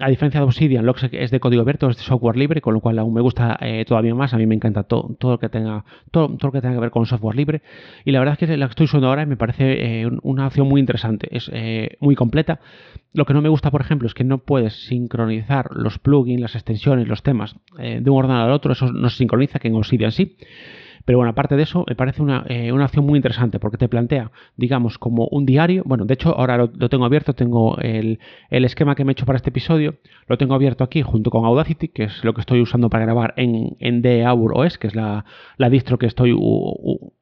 a 0.00 0.08
diferencia 0.08 0.40
de 0.40 0.46
Obsidian, 0.46 0.84
Logseq 0.84 1.14
es 1.14 1.30
de 1.30 1.38
código 1.38 1.62
abierto, 1.62 1.88
es 1.88 1.96
de 1.96 2.02
software 2.02 2.36
libre, 2.36 2.60
con 2.60 2.74
lo 2.74 2.80
cual 2.80 2.98
aún 2.98 3.14
me 3.14 3.20
gusta 3.20 3.56
eh, 3.60 3.84
todavía 3.86 4.14
más. 4.14 4.34
A 4.34 4.38
mí 4.38 4.46
me 4.46 4.56
encanta 4.56 4.82
todo, 4.82 5.16
lo 5.20 5.38
que 5.38 5.48
tenga 5.48 5.84
todo, 6.10 6.36
lo 6.40 6.52
que 6.52 6.60
tenga 6.60 6.74
que 6.74 6.80
ver 6.80 6.90
con 6.90 7.06
software 7.06 7.36
libre. 7.36 7.62
Y 8.04 8.10
la 8.10 8.18
verdad 8.18 8.36
es 8.40 8.48
que 8.48 8.56
la 8.56 8.66
que 8.66 8.70
estoy 8.70 8.84
usando 8.84 9.06
ahora 9.06 9.24
me 9.24 9.36
parece 9.36 10.02
eh, 10.02 10.10
una 10.22 10.48
opción 10.48 10.68
muy 10.68 10.80
interesante. 10.80 11.28
Es 11.30 11.48
eh, 11.52 11.96
muy 12.00 12.16
completa. 12.16 12.58
Lo 13.12 13.24
que 13.24 13.34
no 13.34 13.42
me 13.42 13.48
gusta, 13.48 13.70
por 13.70 13.80
ejemplo, 13.80 14.08
es 14.08 14.14
que 14.14 14.24
no 14.24 14.38
puedes 14.38 14.86
sincronizar 14.86 15.70
los 15.72 16.00
plugins, 16.00 16.40
las 16.40 16.56
extensiones, 16.56 17.06
los 17.06 17.22
temas 17.22 17.54
de 17.78 18.10
un 18.10 18.18
ordenador 18.18 18.48
al 18.48 18.52
otro. 18.52 18.72
Eso 18.72 18.92
no 18.92 19.08
se 19.08 19.18
sincroniza, 19.18 19.60
que 19.60 19.68
en 19.68 19.76
Obsidian 19.76 20.10
sí. 20.10 20.36
Pero 21.04 21.18
bueno, 21.18 21.30
aparte 21.30 21.56
de 21.56 21.62
eso, 21.62 21.84
me 21.86 21.94
parece 21.94 22.22
una, 22.22 22.44
eh, 22.48 22.72
una 22.72 22.86
opción 22.86 23.04
muy 23.04 23.18
interesante 23.18 23.58
porque 23.58 23.76
te 23.76 23.88
plantea, 23.88 24.30
digamos, 24.56 24.98
como 24.98 25.26
un 25.30 25.44
diario. 25.44 25.82
Bueno, 25.84 26.06
de 26.06 26.14
hecho, 26.14 26.34
ahora 26.38 26.56
lo, 26.56 26.88
tengo 26.88 27.04
abierto, 27.04 27.34
tengo 27.34 27.76
el, 27.78 28.18
esquema 28.50 28.94
que 28.94 29.04
me 29.04 29.10
he 29.10 29.14
hecho 29.14 29.26
para 29.26 29.36
este 29.36 29.50
episodio, 29.50 29.96
lo 30.26 30.38
tengo 30.38 30.54
abierto 30.54 30.82
aquí 30.82 31.02
junto 31.02 31.30
con 31.30 31.44
Audacity, 31.44 31.88
que 31.88 32.04
es 32.04 32.24
lo 32.24 32.32
que 32.32 32.40
estoy 32.40 32.60
usando 32.62 32.88
para 32.88 33.04
grabar 33.04 33.34
en, 33.36 33.76
en 33.80 34.00
DAUR 34.00 34.52
OS, 34.56 34.78
que 34.78 34.86
es 34.86 34.94
la, 34.94 35.24
distro 35.70 35.98
que 35.98 36.06
estoy 36.06 36.34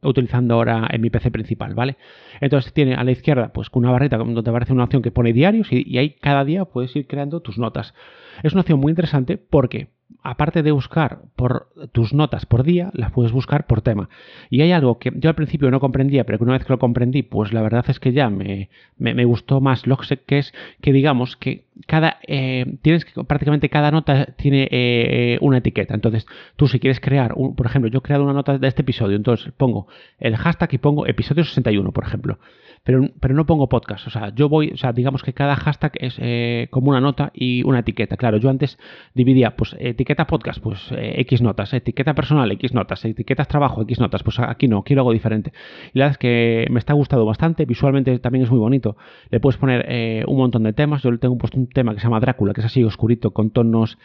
utilizando 0.02 0.54
ahora 0.54 0.86
en 0.90 1.00
mi 1.00 1.10
PC 1.10 1.30
principal, 1.30 1.74
¿vale? 1.74 1.96
Entonces 2.40 2.72
tiene 2.72 2.94
a 2.94 3.02
la 3.02 3.10
izquierda, 3.10 3.52
pues 3.52 3.68
una 3.72 3.90
barrita 3.90 4.16
donde 4.16 4.48
aparece 4.48 4.72
una 4.72 4.84
opción 4.84 5.02
que 5.02 5.10
pone 5.10 5.32
diarios 5.32 5.68
y 5.72 5.98
ahí 5.98 6.10
cada 6.20 6.44
día 6.44 6.64
puedes 6.66 6.94
ir 6.94 7.06
creando 7.06 7.40
tus 7.40 7.58
notas. 7.58 7.94
Es 8.42 8.52
una 8.52 8.60
opción 8.62 8.80
muy 8.80 8.90
interesante 8.90 9.38
porque 9.38 9.88
aparte 10.22 10.62
de 10.62 10.72
buscar 10.72 11.22
por 11.36 11.68
tus 11.92 12.14
notas 12.14 12.46
por 12.46 12.62
día, 12.62 12.90
las 12.94 13.10
puedes 13.10 13.32
buscar 13.32 13.66
por 13.66 13.82
tema. 13.82 14.08
Y 14.50 14.62
hay 14.62 14.72
algo 14.72 14.98
que 14.98 15.12
yo 15.16 15.30
al 15.30 15.34
principio 15.34 15.70
no 15.70 15.80
comprendía, 15.80 16.24
pero 16.24 16.38
que 16.38 16.44
una 16.44 16.52
vez 16.52 16.64
que 16.64 16.72
lo 16.72 16.78
comprendí, 16.78 17.22
pues 17.22 17.52
la 17.52 17.62
verdad 17.62 17.84
es 17.88 17.98
que 17.98 18.12
ya 18.12 18.30
me, 18.30 18.68
me, 18.98 19.24
gustó 19.24 19.60
más 19.60 19.86
Logseq, 19.86 20.24
que 20.24 20.38
es 20.38 20.54
que 20.80 20.92
digamos 20.92 21.36
que 21.36 21.64
cada 21.86 22.18
eh, 22.26 22.76
tienes 22.82 23.04
que 23.04 23.24
prácticamente 23.24 23.68
cada 23.68 23.90
nota 23.90 24.26
tiene 24.36 24.68
eh, 24.70 25.38
una 25.40 25.58
etiqueta. 25.58 25.94
Entonces, 25.94 26.26
tú 26.56 26.68
si 26.68 26.78
quieres 26.78 27.00
crear, 27.00 27.32
un, 27.34 27.54
por 27.54 27.66
ejemplo, 27.66 27.90
yo 27.90 27.98
he 27.98 28.02
creado 28.02 28.24
una 28.24 28.32
nota 28.32 28.58
de 28.58 28.68
este 28.68 28.82
episodio, 28.82 29.16
entonces 29.16 29.52
pongo 29.56 29.86
el 30.18 30.36
hashtag 30.36 30.74
y 30.74 30.78
pongo 30.78 31.06
episodio 31.06 31.44
61, 31.44 31.92
por 31.92 32.04
ejemplo 32.04 32.38
pero, 32.84 33.08
pero 33.20 33.34
no 33.34 33.46
pongo 33.46 33.68
podcast. 33.68 34.06
O 34.06 34.10
sea, 34.10 34.34
yo 34.34 34.48
voy, 34.48 34.70
o 34.70 34.76
sea, 34.76 34.92
digamos 34.92 35.22
que 35.22 35.32
cada 35.32 35.54
hashtag 35.56 35.92
es 36.00 36.16
eh, 36.18 36.68
como 36.70 36.90
una 36.90 37.00
nota 37.00 37.30
y 37.34 37.62
una 37.62 37.80
etiqueta. 37.80 38.16
Claro, 38.16 38.38
yo 38.38 38.50
antes 38.50 38.78
dividía, 39.14 39.56
pues, 39.56 39.76
etiqueta 39.78 40.26
podcast, 40.26 40.60
pues 40.60 40.90
eh, 40.92 41.14
X 41.20 41.42
notas, 41.42 41.72
etiqueta 41.74 42.14
personal, 42.14 42.50
X 42.52 42.74
notas, 42.74 43.04
etiquetas 43.04 43.46
trabajo, 43.48 43.82
X 43.82 44.00
notas. 44.00 44.22
Pues 44.22 44.38
aquí 44.40 44.66
no, 44.68 44.82
quiero 44.82 45.02
algo 45.02 45.12
diferente. 45.12 45.52
Y 45.94 45.98
la 45.98 46.06
verdad 46.06 46.12
es 46.12 46.18
que 46.18 46.66
me 46.70 46.78
está 46.78 46.92
gustando 46.94 47.24
bastante, 47.24 47.64
visualmente 47.66 48.18
también 48.18 48.44
es 48.44 48.50
muy 48.50 48.58
bonito. 48.58 48.96
Le 49.30 49.38
puedes 49.38 49.58
poner 49.58 49.84
eh, 49.88 50.24
un 50.26 50.38
montón 50.38 50.64
de 50.64 50.72
temas. 50.72 51.02
Yo 51.02 51.10
le 51.12 51.18
tengo 51.18 51.38
puesto 51.38 51.58
un 51.62 51.68
tema 51.68 51.94
que 51.94 52.00
se 52.00 52.04
llama 52.04 52.20
Drácula, 52.20 52.52
que 52.52 52.60
es 52.60 52.66
así 52.66 52.84
oscurito, 52.84 53.32
con 53.32 53.50
tonos 53.50 53.98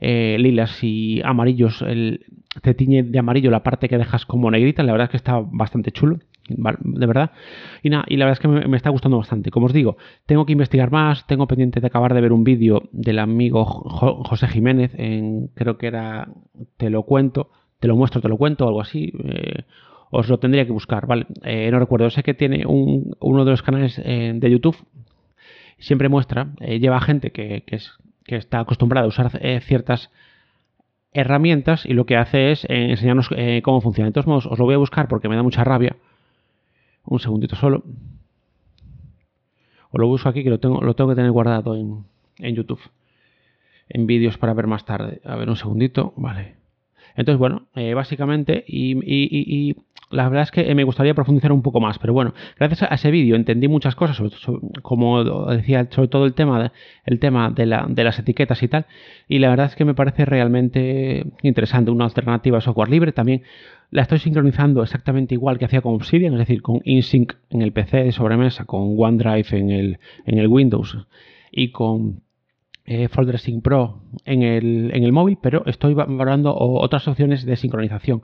lilas 0.00 0.82
y 0.82 1.22
amarillos. 1.22 1.80
El, 1.80 2.26
te 2.60 2.74
tiñe 2.74 3.02
de 3.02 3.18
amarillo 3.18 3.50
la 3.50 3.62
parte 3.62 3.88
que 3.88 3.96
dejas 3.96 4.26
como 4.26 4.50
negrita. 4.50 4.82
La 4.82 4.92
verdad 4.92 5.06
es 5.06 5.10
que 5.12 5.16
está 5.16 5.40
bastante 5.40 5.92
chulo 5.92 6.18
de 6.48 7.06
verdad. 7.06 7.30
Y 7.82 7.90
nada, 7.90 8.04
y 8.06 8.16
la 8.16 8.26
verdad 8.26 8.38
es 8.38 8.40
que 8.40 8.68
me, 8.68 8.76
está 8.76 8.90
gustando 8.90 9.18
bastante. 9.18 9.50
Como 9.50 9.66
os 9.66 9.72
digo, 9.72 9.96
tengo 10.26 10.46
que 10.46 10.52
investigar 10.52 10.90
más, 10.90 11.26
tengo 11.26 11.46
pendiente 11.46 11.80
de 11.80 11.86
acabar 11.86 12.14
de 12.14 12.20
ver 12.20 12.32
un 12.32 12.44
vídeo 12.44 12.82
del 12.92 13.18
amigo 13.18 13.64
José 13.64 14.48
Jiménez, 14.48 14.92
en, 14.96 15.48
creo 15.54 15.78
que 15.78 15.86
era 15.86 16.28
Te 16.76 16.90
lo 16.90 17.04
cuento, 17.04 17.50
te 17.80 17.88
lo 17.88 17.96
muestro, 17.96 18.20
te 18.20 18.28
lo 18.28 18.36
cuento, 18.36 18.66
algo 18.66 18.80
así. 18.80 19.12
Eh, 19.24 19.62
os 20.10 20.28
lo 20.28 20.38
tendría 20.38 20.64
que 20.64 20.72
buscar, 20.72 21.06
¿vale? 21.06 21.26
Eh, 21.42 21.70
no 21.72 21.78
recuerdo, 21.78 22.08
sé 22.10 22.22
que 22.22 22.34
tiene 22.34 22.66
un, 22.66 23.16
uno 23.20 23.44
de 23.44 23.50
los 23.50 23.62
canales 23.62 24.00
eh, 24.04 24.32
de 24.34 24.50
YouTube, 24.50 24.76
siempre 25.84 26.08
muestra, 26.08 26.48
lleva 26.58 27.00
gente 27.00 27.30
que, 27.30 27.62
que, 27.66 27.76
es, 27.76 27.92
que 28.24 28.36
está 28.36 28.60
acostumbrada 28.60 29.04
a 29.04 29.08
usar 29.08 29.30
ciertas 29.62 30.10
herramientas 31.14 31.86
y 31.86 31.94
lo 31.94 32.04
que 32.04 32.16
hace 32.16 32.50
es 32.50 32.64
eh, 32.64 32.90
enseñarnos 32.90 33.28
eh, 33.36 33.62
cómo 33.64 33.80
funciona. 33.80 34.08
De 34.08 34.12
todos 34.12 34.26
modos, 34.26 34.46
os 34.46 34.58
lo 34.58 34.64
voy 34.66 34.74
a 34.74 34.78
buscar 34.78 35.08
porque 35.08 35.28
me 35.28 35.36
da 35.36 35.42
mucha 35.42 35.64
rabia. 35.64 35.96
Un 37.04 37.20
segundito 37.20 37.56
solo. 37.56 37.84
Os 39.90 40.00
lo 40.00 40.08
busco 40.08 40.28
aquí 40.28 40.42
que 40.42 40.50
lo 40.50 40.58
tengo, 40.58 40.80
lo 40.82 40.94
tengo 40.94 41.10
que 41.10 41.16
tener 41.16 41.30
guardado 41.30 41.76
en, 41.76 42.04
en 42.38 42.54
YouTube. 42.56 42.80
En 43.88 44.06
vídeos 44.06 44.36
para 44.38 44.54
ver 44.54 44.66
más 44.66 44.84
tarde. 44.84 45.20
A 45.24 45.36
ver, 45.36 45.48
un 45.48 45.56
segundito. 45.56 46.12
Vale. 46.16 46.63
Entonces, 47.16 47.38
bueno, 47.38 47.66
eh, 47.74 47.94
básicamente, 47.94 48.64
y, 48.66 49.74
la 50.10 50.28
verdad 50.28 50.44
es 50.44 50.50
que 50.50 50.74
me 50.74 50.84
gustaría 50.84 51.14
profundizar 51.14 51.50
un 51.50 51.62
poco 51.62 51.80
más, 51.80 51.98
pero 51.98 52.12
bueno, 52.12 52.34
gracias 52.58 52.82
a 52.82 52.94
ese 52.94 53.10
vídeo 53.10 53.34
entendí 53.34 53.68
muchas 53.68 53.96
cosas, 53.96 54.20
como 54.82 55.24
decía, 55.46 55.88
sobre 55.90 56.08
todo 56.08 56.24
el 56.26 56.34
tema, 56.34 56.62
de, 56.62 56.70
el 57.04 57.18
tema 57.18 57.50
de, 57.50 57.66
las 57.66 58.18
etiquetas 58.18 58.62
y 58.62 58.68
tal, 58.68 58.86
y 59.28 59.38
la 59.38 59.48
verdad 59.48 59.66
es 59.66 59.76
que 59.76 59.84
me 59.84 59.94
parece 59.94 60.24
realmente 60.24 61.26
interesante, 61.42 61.90
una 61.90 62.04
alternativa 62.04 62.58
a 62.58 62.60
software 62.60 62.90
libre 62.90 63.12
también. 63.12 63.42
La 63.90 64.02
estoy 64.02 64.18
sincronizando 64.18 64.82
exactamente 64.82 65.34
igual 65.34 65.58
que 65.58 65.66
hacía 65.66 65.80
con 65.80 65.94
Obsidian, 65.94 66.34
es 66.34 66.40
decir, 66.40 66.62
con 66.62 66.80
InSync 66.84 67.34
en 67.50 67.62
el 67.62 67.72
PC 67.72 68.04
de 68.04 68.12
sobremesa, 68.12 68.64
con 68.64 68.94
OneDrive 68.98 69.98
en 70.26 70.38
el 70.38 70.46
Windows 70.48 70.96
y 71.50 71.70
con 71.70 72.24
eh, 72.86 73.08
Pro 73.62 74.02
en 74.24 74.42
el, 74.42 74.90
en 74.92 75.04
el 75.04 75.12
móvil, 75.12 75.38
pero 75.40 75.64
estoy 75.66 75.94
valorando 75.94 76.54
otras 76.54 77.08
opciones 77.08 77.44
de 77.44 77.56
sincronización. 77.56 78.22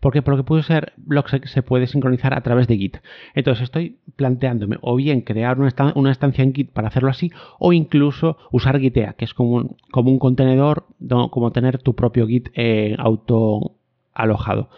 Porque 0.00 0.22
por 0.22 0.34
lo 0.34 0.38
que 0.38 0.46
puede 0.46 0.62
ser, 0.62 0.94
Blocksec 0.96 1.46
se 1.46 1.62
puede 1.62 1.86
sincronizar 1.86 2.32
a 2.34 2.40
través 2.40 2.66
de 2.66 2.76
Git. 2.76 2.96
Entonces 3.34 3.64
estoy 3.64 3.98
planteándome 4.16 4.78
o 4.80 4.96
bien 4.96 5.20
crear 5.20 5.60
una, 5.60 5.70
una 5.94 6.10
estancia 6.10 6.42
en 6.42 6.54
Git 6.54 6.72
para 6.72 6.88
hacerlo 6.88 7.10
así, 7.10 7.30
o 7.58 7.72
incluso 7.72 8.38
usar 8.50 8.80
Gitea, 8.80 9.12
que 9.12 9.26
es 9.26 9.34
como 9.34 9.50
un, 9.52 9.76
como 9.90 10.10
un 10.10 10.18
contenedor, 10.18 10.86
como 11.30 11.52
tener 11.52 11.78
tu 11.78 11.94
propio 11.94 12.26
Git 12.26 12.48
eh, 12.54 12.96
auto 12.98 13.76
alojado. 14.14 14.70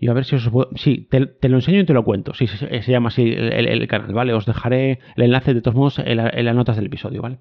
Y 0.00 0.08
a 0.08 0.12
ver 0.12 0.24
si 0.24 0.34
os 0.36 0.48
puedo... 0.48 0.70
Sí, 0.74 1.08
te, 1.10 1.48
lo 1.48 1.56
enseño 1.56 1.80
y 1.80 1.86
te 1.86 1.92
lo 1.92 2.04
cuento. 2.04 2.34
Sí, 2.34 2.46
se, 2.46 2.90
llama 2.90 3.08
así 3.08 3.32
el, 3.32 3.86
canal, 3.86 4.12
¿vale? 4.12 4.32
Os 4.32 4.44
dejaré 4.44 4.98
el 5.16 5.22
enlace 5.22 5.54
de 5.54 5.60
todos 5.60 5.76
modos 5.76 5.98
en, 6.00 6.18
en 6.18 6.44
las 6.44 6.54
notas 6.56 6.76
del 6.76 6.86
episodio, 6.86 7.22
¿vale? 7.22 7.38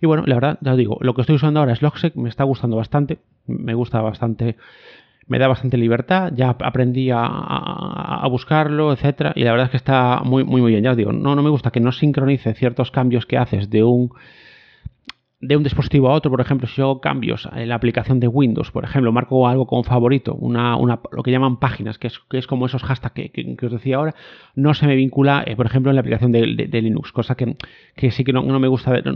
Y 0.00 0.06
bueno, 0.06 0.24
la 0.26 0.34
verdad, 0.34 0.58
ya 0.60 0.72
os 0.72 0.78
digo, 0.78 0.98
lo 1.00 1.14
que 1.14 1.22
estoy 1.22 1.36
usando 1.36 1.60
ahora 1.60 1.72
es 1.72 1.82
Logsec, 1.82 2.14
me 2.16 2.28
está 2.28 2.44
gustando 2.44 2.76
bastante, 2.76 3.18
me 3.46 3.74
gusta 3.74 4.00
bastante, 4.00 4.56
me 5.26 5.38
da 5.38 5.48
bastante 5.48 5.76
libertad, 5.76 6.32
ya 6.34 6.50
aprendí 6.50 7.10
a, 7.12 8.26
buscarlo, 8.30 8.92
etcétera, 8.92 9.32
y 9.34 9.44
la 9.44 9.52
verdad 9.52 9.66
es 9.66 9.70
que 9.70 9.76
está 9.76 10.20
muy, 10.24 10.44
muy, 10.44 10.60
muy 10.60 10.72
bien. 10.72 10.84
Ya 10.84 10.90
os 10.90 10.96
digo, 10.96 11.12
no, 11.12 11.34
no 11.34 11.42
me 11.42 11.50
gusta 11.50 11.70
que 11.70 11.80
no 11.80 11.92
sincronice 11.92 12.54
ciertos 12.54 12.90
cambios 12.90 13.26
que 13.26 13.38
haces 13.38 13.70
de 13.70 13.84
un 13.84 14.10
de 15.46 15.56
un 15.56 15.62
dispositivo 15.62 16.08
a 16.08 16.12
otro, 16.12 16.30
por 16.30 16.40
ejemplo, 16.40 16.66
si 16.66 16.76
yo 16.76 16.84
hago 16.84 17.00
cambios 17.00 17.48
en 17.54 17.68
la 17.68 17.76
aplicación 17.76 18.20
de 18.20 18.28
Windows, 18.28 18.70
por 18.70 18.84
ejemplo, 18.84 19.12
marco 19.12 19.46
algo 19.46 19.66
como 19.66 19.84
favorito, 19.84 20.34
una, 20.34 20.76
una, 20.76 21.00
lo 21.12 21.22
que 21.22 21.30
llaman 21.30 21.58
páginas, 21.58 21.98
que 21.98 22.08
es, 22.08 22.18
que 22.30 22.38
es 22.38 22.46
como 22.46 22.66
esos 22.66 22.82
hashtags 22.82 23.14
que, 23.14 23.56
os 23.66 23.72
decía 23.72 23.96
ahora, 23.96 24.14
no 24.54 24.74
se 24.74 24.86
me 24.86 24.96
vincula, 24.96 25.44
eh, 25.46 25.56
por 25.56 25.66
ejemplo, 25.66 25.90
en 25.90 25.96
la 25.96 26.00
aplicación 26.00 26.32
de, 26.32 26.46
Linux, 26.46 27.12
cosa 27.12 27.36
que, 27.36 27.56
que, 27.94 28.10
sí 28.10 28.24
que 28.24 28.32
no, 28.32 28.42
me 28.42 28.68
gusta, 28.68 29.02
que 29.02 29.12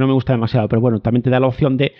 no 0.00 0.06
me 0.06 0.12
gusta 0.12 0.32
demasiado, 0.32 0.68
pero 0.68 0.80
bueno, 0.80 1.00
también 1.00 1.22
te 1.22 1.30
da 1.30 1.40
la 1.40 1.46
opción 1.46 1.76
de 1.76 1.92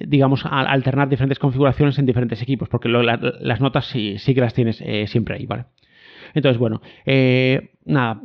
digamos, 0.00 0.44
alternar 0.44 1.08
diferentes 1.08 1.38
configuraciones 1.38 1.98
en 2.00 2.06
diferentes 2.06 2.42
equipos, 2.42 2.68
porque 2.68 2.88
las 2.88 3.60
notas 3.60 3.86
sí, 3.86 4.18
sí, 4.18 4.34
que 4.34 4.40
las 4.40 4.52
tienes 4.52 4.80
eh, 4.80 5.06
siempre 5.06 5.36
ahí, 5.36 5.46
¿vale? 5.46 5.66
Entonces, 6.34 6.58
bueno, 6.58 6.82
eh, 7.06 7.70
nada, 7.84 8.20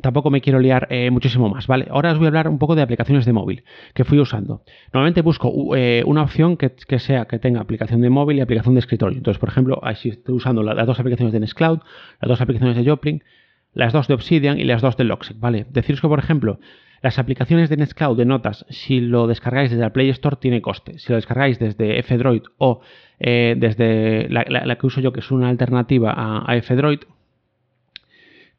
tampoco 0.00 0.30
me 0.30 0.40
quiero 0.40 0.60
liar 0.60 0.86
eh, 0.90 1.10
muchísimo 1.10 1.48
más, 1.48 1.66
¿vale? 1.66 1.86
Ahora 1.90 2.12
os 2.12 2.18
voy 2.18 2.26
a 2.26 2.28
hablar 2.28 2.48
un 2.48 2.58
poco 2.58 2.76
de 2.76 2.82
aplicaciones 2.82 3.26
de 3.26 3.32
móvil 3.32 3.64
que 3.92 4.04
fui 4.04 4.18
usando. 4.20 4.62
Normalmente 4.92 5.20
busco 5.22 5.76
eh, 5.76 6.02
una 6.06 6.22
opción 6.22 6.56
que, 6.56 6.98
sea 6.98 7.24
que 7.26 7.38
tenga 7.38 7.60
aplicación 7.60 8.00
de 8.00 8.10
móvil 8.10 8.38
y 8.38 8.40
aplicación 8.40 8.74
de 8.74 8.80
escritorio. 8.80 9.18
Entonces, 9.18 9.40
por 9.40 9.48
ejemplo, 9.48 9.80
ahí 9.82 9.96
estoy 10.04 10.34
usando 10.34 10.62
las 10.62 10.86
dos 10.86 11.00
aplicaciones 11.00 11.32
de 11.32 11.40
Nextcloud, 11.40 11.80
las 12.20 12.28
dos 12.28 12.40
aplicaciones 12.40 12.76
de 12.76 12.88
Joplin, 12.88 13.24
las 13.72 13.92
dos 13.92 14.06
de 14.06 14.14
Obsidian 14.14 14.58
y 14.58 14.64
las 14.64 14.80
dos 14.80 14.96
de 14.96 15.04
Logseq, 15.04 15.40
¿vale? 15.40 15.66
Deciros 15.70 16.00
que, 16.00 16.08
por 16.08 16.20
ejemplo, 16.20 16.60
las 17.02 17.18
aplicaciones 17.18 17.68
de 17.68 17.76
Nextcloud 17.76 18.16
de 18.16 18.24
notas, 18.24 18.64
si 18.70 19.00
lo 19.00 19.26
descargáis 19.26 19.70
desde 19.70 19.84
el 19.84 19.92
Play 19.92 20.08
Store, 20.10 20.36
tiene 20.40 20.62
coste. 20.62 20.98
Si 21.00 21.10
lo 21.10 21.16
descargáis 21.16 21.58
desde 21.58 21.98
F-Droid 21.98 22.42
o 22.58 22.80
desde 23.18 24.28
la, 24.30 24.76
que 24.76 24.86
uso 24.86 25.00
yo, 25.00 25.12
que 25.12 25.20
es 25.20 25.30
una 25.30 25.48
alternativa 25.48 26.12
a, 26.12 26.50
a 26.50 26.56
F-Droid, 26.56 27.00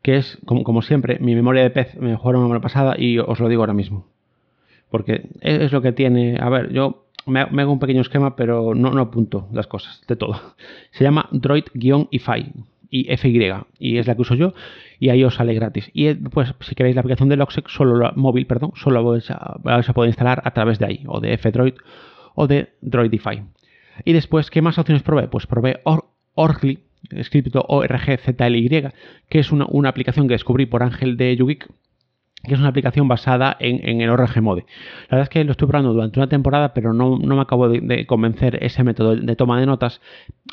que 0.06 0.18
es, 0.18 0.38
como, 0.46 0.84
siempre, 0.84 1.18
mi 1.20 1.34
memoria 1.34 1.64
de 1.64 1.72
pez 1.72 1.96
me 1.96 2.10
mejoró 2.10 2.54
la 2.54 2.62
pasada 2.62 2.94
y 2.96 3.18
os 3.18 3.40
lo 3.40 3.50
digo 3.50 3.64
ahora 3.64 3.74
mismo. 3.74 4.06
Porque 4.92 5.30
es, 5.42 5.72
lo 5.72 5.82
que 5.82 5.94
tiene. 5.94 6.38
A 6.40 6.48
ver, 6.48 6.72
yo 6.72 7.08
me, 7.26 7.40
hago 7.40 7.72
un 7.72 7.80
pequeño 7.80 8.02
esquema, 8.02 8.36
pero 8.36 8.76
no, 8.76 8.92
no 8.92 9.02
apunto 9.02 9.48
las 9.52 9.66
cosas, 9.66 10.04
de 10.08 10.16
todo. 10.16 10.40
Se 10.92 11.04
llama 11.04 11.28
Droid-IFI 11.32 12.54
y 12.92 13.18
FY 13.18 13.54
y 13.80 13.98
es 13.98 14.06
la 14.06 14.14
que 14.14 14.22
uso 14.22 14.36
yo 14.36 14.54
y 15.00 15.10
ahí 15.10 15.24
os 15.24 15.34
sale 15.34 15.56
gratis. 15.56 15.90
Y 15.92 16.14
pues 16.14 16.54
si 16.60 16.76
queréis 16.76 16.94
la 16.96 17.00
aplicación 17.00 17.28
de 17.28 17.38
Logsec, 17.38 17.68
solo 17.68 17.98
la 17.98 18.12
móvil, 18.16 18.46
perdón, 18.46 18.74
solo 18.76 19.04
vais 19.04 19.32
a, 19.32 19.58
vais 19.64 19.90
a 19.90 19.94
poder 19.94 20.10
instalar 20.10 20.44
a 20.46 20.52
través 20.52 20.78
de 20.78 20.86
ahí, 20.86 21.04
o 21.08 21.20
de 21.20 21.34
F-Droid 21.34 21.74
o 22.36 22.46
de 22.46 22.70
Droidify. 22.82 23.44
Y 24.04 24.14
después, 24.14 24.52
¿qué 24.52 24.62
más 24.62 24.78
opciones 24.78 25.02
probé? 25.02 25.28
Pues 25.30 25.48
probé 25.48 25.82
Orgly, 26.36 26.85
escrito 27.12 27.66
ORGZLY, 27.68 28.90
que 29.30 29.40
es 29.40 29.52
una, 29.52 29.90
aplicación 29.90 30.28
que 30.28 30.34
descubrí 30.34 30.66
por 30.66 30.84
Ángel 30.84 31.18
de 31.18 31.36
Yugik, 31.36 31.68
que 32.46 32.54
es 32.54 32.60
una 32.60 32.70
aplicación 32.70 33.08
basada 33.08 33.58
en, 33.60 34.02
el 34.02 34.10
ORG 34.10 34.42
Mode. 34.42 34.66
La 35.10 35.18
verdad 35.18 35.24
es 35.24 35.30
que 35.30 35.44
lo 35.44 35.52
estoy 35.52 35.68
probando 35.68 35.94
durante 35.94 36.20
una 36.20 36.30
temporada, 36.30 36.74
pero 36.74 36.94
no, 36.94 37.18
me 37.18 37.42
acabo 37.42 37.70
de, 37.70 38.06
convencer 38.06 38.64
ese 38.64 38.84
método 38.84 39.16
de 39.16 39.36
toma 39.36 39.60
de 39.60 39.66
notas. 39.66 40.02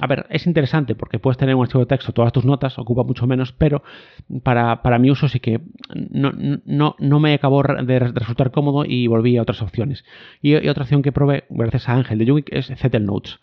A 0.00 0.06
ver, 0.06 0.26
es 0.30 0.46
interesante 0.46 0.94
porque 0.94 1.18
puedes 1.18 1.36
tener 1.36 1.54
un 1.54 1.62
archivo 1.62 1.80
de 1.80 1.86
texto, 1.86 2.12
todas 2.12 2.32
tus 2.32 2.44
notas, 2.44 2.78
ocupa 2.78 3.02
mucho 3.02 3.26
menos, 3.26 3.52
pero 3.52 3.82
para, 4.42 4.98
mi 4.98 5.10
uso 5.10 5.28
sí 5.28 5.40
que 5.40 5.60
no, 6.10 6.32
no, 6.98 7.20
me 7.20 7.34
acabó 7.34 7.62
de 7.62 7.98
resultar 7.98 8.50
cómodo 8.50 8.84
y 8.86 9.06
volví 9.06 9.36
a 9.36 9.42
otras 9.42 9.62
opciones. 9.62 10.04
Y, 10.40 10.54
otra 10.54 10.84
opción 10.84 11.02
que 11.02 11.12
probé, 11.12 11.44
gracias 11.50 11.88
a 11.88 11.94
Ángel 11.94 12.18
de 12.18 12.24
Yugik, 12.24 12.52
es 12.52 12.66
Zettel 12.76 13.04
Notes. 13.04 13.38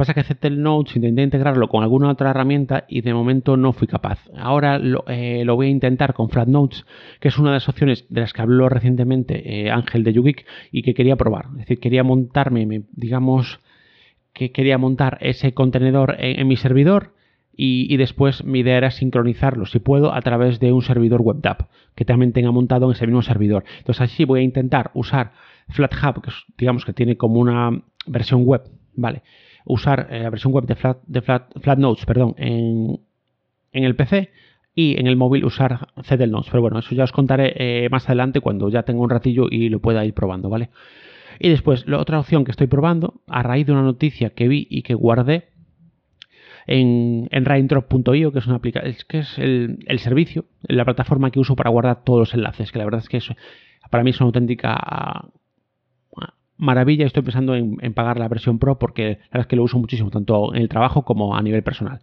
Pasa 0.00 0.14
que 0.14 0.22
Zettel 0.22 0.62
Notes 0.62 0.96
intenté 0.96 1.20
integrarlo 1.20 1.68
con 1.68 1.82
alguna 1.82 2.08
otra 2.08 2.30
herramienta 2.30 2.86
y 2.88 3.02
de 3.02 3.12
momento 3.12 3.58
no 3.58 3.74
fui 3.74 3.86
capaz. 3.86 4.18
Ahora 4.34 4.78
lo, 4.78 5.04
eh, 5.08 5.44
voy 5.46 5.66
a 5.66 5.68
intentar 5.68 6.14
con 6.14 6.30
Notes, 6.46 6.86
que 7.20 7.28
es 7.28 7.36
una 7.36 7.50
de 7.50 7.56
las 7.56 7.68
opciones 7.68 8.06
de 8.08 8.22
las 8.22 8.32
que 8.32 8.40
habló 8.40 8.70
recientemente 8.70 9.66
eh, 9.66 9.70
Ángel 9.70 10.02
de 10.02 10.14
Yugik 10.14 10.46
y 10.72 10.80
que 10.80 10.94
quería 10.94 11.16
probar. 11.16 11.48
Es 11.52 11.58
decir, 11.58 11.80
quería 11.80 12.02
montarme, 12.02 12.84
digamos, 12.92 13.60
que 14.32 14.52
quería 14.52 14.78
montar 14.78 15.18
ese 15.20 15.52
contenedor 15.52 16.16
en, 16.18 16.48
mi 16.48 16.56
servidor 16.56 17.12
y, 17.54 17.94
después 17.98 18.42
mi 18.42 18.60
idea 18.60 18.78
era 18.78 18.92
sincronizarlo, 18.92 19.66
si 19.66 19.80
puedo, 19.80 20.14
a 20.14 20.22
través 20.22 20.60
de 20.60 20.72
un 20.72 20.80
servidor 20.80 21.20
WebDAV 21.20 21.66
que 21.94 22.06
también 22.06 22.32
tenga 22.32 22.52
montado 22.52 22.86
en 22.86 22.92
ese 22.92 23.06
mismo 23.06 23.20
servidor. 23.20 23.64
Entonces 23.80 24.00
así 24.00 24.24
voy 24.24 24.40
a 24.40 24.44
intentar 24.44 24.92
usar 24.94 25.32
FlatHub, 25.68 26.22
que 26.22 26.30
digamos 26.56 26.86
que 26.86 26.94
tiene 26.94 27.18
como 27.18 27.38
una 27.38 27.82
versión 28.06 28.44
web, 28.46 28.62
¿vale? 28.94 29.20
Usar 29.64 30.08
eh, 30.10 30.20
la 30.20 30.30
versión 30.30 30.52
web 30.52 30.64
de, 30.66 30.74
Flat, 30.74 30.98
de 31.06 31.22
perdón, 32.06 32.34
en, 32.36 32.98
el 33.72 33.96
PC 33.96 34.30
y 34.74 34.98
en 34.98 35.06
el 35.06 35.16
móvil 35.16 35.44
usar 35.44 35.88
Zettel 36.02 36.30
Notes. 36.30 36.50
Pero 36.50 36.62
bueno, 36.62 36.78
eso 36.78 36.94
ya 36.94 37.04
os 37.04 37.12
contaré 37.12 37.54
eh, 37.56 37.88
más 37.90 38.06
adelante 38.06 38.40
cuando 38.40 38.68
ya 38.68 38.82
tenga 38.82 39.00
un 39.00 39.10
ratillo 39.10 39.46
y 39.50 39.68
lo 39.68 39.80
pueda 39.80 40.04
ir 40.04 40.14
probando, 40.14 40.48
¿vale? 40.48 40.70
Y 41.38 41.48
después, 41.48 41.86
la 41.86 41.98
otra 41.98 42.20
opción 42.20 42.44
que 42.44 42.50
estoy 42.50 42.66
probando, 42.66 43.22
a 43.26 43.42
raíz 43.42 43.66
de 43.66 43.72
una 43.72 43.82
noticia 43.82 44.30
que 44.30 44.46
vi 44.46 44.66
y 44.68 44.82
que 44.82 44.94
guardé 44.94 45.48
en, 46.66 47.28
en 47.30 47.44
que 47.44 48.38
es 48.38 48.46
una 48.46 48.56
aplicación, 48.56 48.94
que 49.08 49.18
es 49.18 49.38
el, 49.38 49.98
servicio, 49.98 50.44
la 50.62 50.84
plataforma 50.84 51.30
que 51.30 51.40
uso 51.40 51.56
para 51.56 51.70
guardar 51.70 52.04
todos 52.04 52.20
los 52.20 52.34
enlaces, 52.34 52.70
que 52.70 52.78
la 52.78 52.84
verdad 52.84 53.00
es 53.00 53.08
que 53.08 53.20
para 53.90 54.04
mí 54.04 54.10
es 54.10 54.20
una 54.20 54.26
auténtica 54.26 55.30
maravilla. 56.60 57.06
Estoy 57.06 57.22
pensando 57.22 57.54
en, 57.54 57.76
pagar 57.94 58.18
la 58.18 58.28
versión 58.28 58.58
Pro 58.58 58.78
porque 58.78 59.02
la 59.02 59.28
verdad 59.32 59.40
es 59.40 59.46
que 59.46 59.56
lo 59.56 59.64
uso 59.64 59.78
muchísimo, 59.78 60.10
tanto 60.10 60.54
en 60.54 60.62
el 60.62 60.68
trabajo 60.68 61.04
como 61.04 61.36
a 61.36 61.42
nivel 61.42 61.62
personal. 61.62 62.00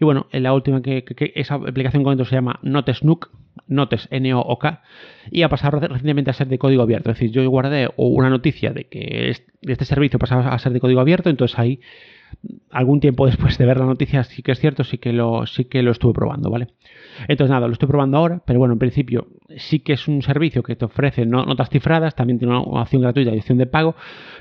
Y 0.00 0.04
bueno, 0.04 0.26
en 0.32 0.42
la 0.42 0.54
última 0.54 0.80
que, 0.80 1.04
esa 1.34 1.56
aplicación 1.56 2.04
con 2.04 2.24
se 2.24 2.34
llama 2.34 2.58
Notes 2.62 3.02
Nook, 3.02 3.30
Notes 3.66 4.08
N-O-O-K, 4.10 4.82
y 5.30 5.42
ha 5.42 5.48
pasado 5.48 5.80
recientemente 5.80 6.30
a 6.30 6.34
ser 6.34 6.48
de 6.48 6.58
código 6.58 6.82
abierto. 6.82 7.10
Es 7.10 7.18
decir, 7.18 7.32
yo 7.32 7.48
guardé 7.50 7.88
una 7.96 8.30
noticia 8.30 8.72
de 8.72 8.84
que 8.84 9.34
este 9.62 9.84
servicio 9.84 10.18
pasaba 10.18 10.48
a 10.48 10.58
ser 10.58 10.72
de 10.72 10.80
código 10.80 11.00
abierto, 11.00 11.28
entonces 11.28 11.58
ahí 11.58 11.80
algún 12.70 13.00
tiempo 13.00 13.26
después 13.26 13.56
de 13.58 13.66
ver 13.66 13.78
la 13.78 13.86
noticia, 13.86 14.24
sí 14.24 14.42
que 14.42 14.52
es 14.52 14.60
cierto, 14.60 14.84
sí 14.84 14.98
que 14.98 15.12
lo, 15.12 15.46
sí 15.46 15.64
que 15.64 15.82
lo 15.82 15.90
estuve 15.90 16.12
probando, 16.12 16.50
¿vale? 16.50 16.68
Entonces 17.28 17.50
nada, 17.50 17.66
lo 17.66 17.72
estoy 17.72 17.88
probando 17.88 18.18
ahora, 18.18 18.42
pero 18.44 18.58
bueno, 18.58 18.74
en 18.74 18.78
principio 18.78 19.26
sí 19.56 19.80
que 19.80 19.94
es 19.94 20.08
un 20.08 20.22
servicio 20.22 20.62
que 20.62 20.76
te 20.76 20.84
ofrece 20.84 21.26
notas 21.26 21.70
cifradas, 21.70 22.14
también 22.14 22.38
tiene 22.38 22.56
una 22.56 22.82
opción 22.82 23.02
gratuita 23.02 23.34
y 23.34 23.38
opción 23.38 23.58
de 23.58 23.66
pago. 23.66 23.94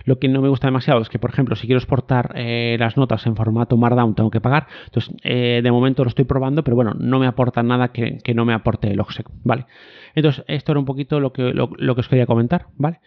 Lo 0.04 0.20
que 0.20 0.28
no 0.28 0.42
me 0.42 0.50
gusta 0.50 0.68
demasiado 0.68 1.02
es 1.02 1.10
que, 1.10 1.20
por 1.20 1.32
ejemplo, 1.32 1.56
si 1.56 1.68
quiero 1.68 1.80
exportar 1.80 2.34
eh, 2.36 2.76
las 2.80 2.98
notas 2.98 3.26
en 3.26 3.36
formato 3.36 3.78
Markdown 3.78 4.16
tengo 4.16 4.30
que 4.30 4.42
pagar. 4.42 4.68
Entonces, 4.86 5.16
eh, 5.24 5.62
de 5.64 5.72
momento 5.72 6.04
lo 6.04 6.10
estoy 6.10 6.26
probando, 6.26 6.64
pero 6.64 6.76
bueno, 6.76 6.94
no 6.98 7.20
me 7.20 7.28
aporta 7.28 7.64
nada 7.64 7.90
que, 7.90 8.20
no 8.34 8.46
me 8.46 8.54
aporte 8.54 8.92
el 8.92 9.00
OXEC, 9.00 9.28
¿vale? 9.44 9.66
Entonces, 10.14 10.44
esto 10.48 10.72
era 10.72 10.80
un 10.80 10.86
poquito 10.86 11.20
lo 11.20 11.34
que, 11.34 11.54
lo, 11.54 11.70
que 11.70 12.02
os 12.02 12.08
quería 12.08 12.26
comentar, 12.26 12.68
¿vale? 12.78 13.00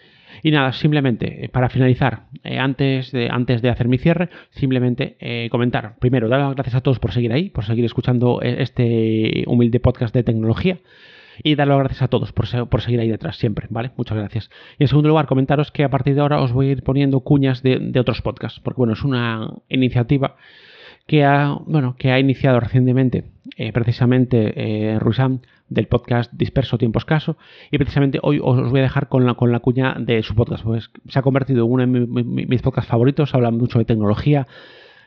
Y 0.43 0.51
nada, 0.51 0.73
simplemente 0.73 1.45
eh, 1.45 1.49
para 1.49 1.69
finalizar, 1.69 2.27
antes, 2.45 3.13
de, 3.13 3.29
antes 3.31 3.63
de 3.63 3.71
hacer 3.71 3.89
mi 3.89 3.99
cierre, 3.99 4.29
simplemente 4.51 5.49
comentar. 5.51 5.97
Primero, 5.99 6.29
dar 6.29 6.41
las 6.41 6.55
gracias 6.55 6.77
a 6.77 6.81
todos 6.81 6.99
por 6.99 7.13
seguir 7.13 7.33
ahí, 7.33 7.51
por 7.51 7.65
seguir 7.65 7.85
escuchando 7.85 8.41
este 8.43 9.45
humilde 9.47 9.81
podcast 9.81 10.15
de 10.15 10.23
tecnología. 10.23 10.79
Y 11.43 11.55
dar 11.55 11.69
las 11.69 11.79
gracias 11.79 12.03
a 12.03 12.09
todos 12.09 12.33
por, 12.33 12.69
por, 12.69 12.81
seguir 12.83 13.01
ahí 13.01 13.09
detrás 13.09 13.37
siempre, 13.37 13.67
¿vale? 13.71 13.91
Muchas 13.97 14.17
gracias. 14.19 14.51
Y 14.79 14.85
en 14.85 14.89
segundo 14.89 15.09
lugar, 15.09 15.27
comentaros 15.27 15.71
que 15.71 15.85
a 15.85 15.91
partir 15.91 16.15
de 16.15 16.21
ahora 16.21 16.41
os 16.41 16.53
voy 16.53 16.69
a 16.69 16.73
ir 16.73 16.83
poniendo 16.83 17.21
cuñas 17.21 17.63
de, 17.63 17.79
de 17.79 18.01
otros 18.01 18.23
podcasts, 18.23 18.61
porque 18.61 18.79
bueno, 18.79 18.93
es 18.93 19.03
una 19.03 19.51
iniciativa 19.69 20.37
que 21.09 21.25
ha, 21.25 21.57
bueno, 21.67 21.97
que 21.99 22.13
ha 22.13 22.21
iniciado 22.21 22.61
recientemente 22.61 23.25
eh, 23.57 23.73
precisamente 23.73 24.53
eh, 24.55 24.99
del 25.69 25.87
podcast 25.87 26.31
Disperso 26.35 26.77
Tiempo 26.77 26.99
Escaso 26.99 27.39
y 27.71 27.79
precisamente 27.79 28.21
hoy 28.23 28.41
os 28.43 28.71
voy 28.71 28.81
a 28.81 28.83
dejar 28.83 29.09
con 29.09 29.25
la, 29.25 29.35
con 29.35 29.51
la 29.51 29.61
cuña 29.61 29.97
de 29.99 30.23
su 30.23 30.35
podcast, 30.35 30.65
pues 30.65 30.91
se 31.09 31.19
ha 31.19 31.23
convertido 31.23 31.65
en 31.65 31.73
uno 31.73 31.87
de 31.87 32.25
mis 32.25 32.61
podcasts 32.61 32.91
favoritos, 32.91 33.35
habla 33.35 33.51
mucho 33.51 33.79
de 33.79 33.87
tecnología, 33.87 34.47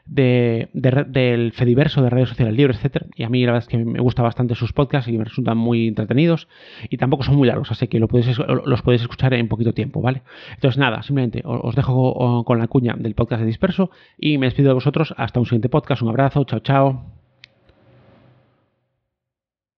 de, 0.05 0.70
del 0.74 1.51
Fediverso, 1.53 2.01
de 2.01 2.10
redes 2.10 2.29
sociales 2.29 2.55
libres, 2.55 2.77
etcétera. 2.77 3.08
Y 3.15 3.24
a 3.24 3.29
mí 3.29 3.46
la 3.46 3.53
verdad 3.53 3.67
es 3.67 3.70
que 3.70 3.77
me 3.77 4.00
gusta 4.00 4.22
bastante 4.22 4.55
sus 4.55 4.74
podcasts 4.74 5.10
y 5.10 5.17
me 5.17 5.24
resultan 5.24 5.58
muy 5.58 5.88
entretenidos 5.88 6.48
y 6.89 6.98
tampoco 6.98 7.24
son 7.24 7.36
muy 7.36 7.48
largos, 7.48 7.72
así 7.72 7.88
que 7.88 8.00
lo 8.00 8.08
podéis, 8.08 8.38
los 8.38 8.81
podéis 8.81 9.01
escuchar 9.01 9.34
en 9.34 9.48
poquito 9.48 9.74
tiempo, 9.74 10.01
¿vale? 10.01 10.22
Entonces 10.55 10.77
nada, 10.77 11.03
simplemente 11.03 11.41
os 11.46 11.75
dejo 11.75 12.43
con 12.46 12.60
la 12.60 12.67
cuña 12.67 12.96
del 12.98 13.15
podcast 13.15 13.41
de 13.41 13.48
Disperso 13.48 13.91
y 14.17 14.38
me 14.38 14.48
despido 14.48 14.70
de 14.70 14.75
vosotros 14.75 15.13
hasta 15.17 15.39
un 15.39 15.46
siguiente 15.46 15.70
podcast. 15.70 16.01
Un 16.01 16.10
abrazo, 16.10 16.43
chao, 16.46 16.60
chao. 16.60 17.05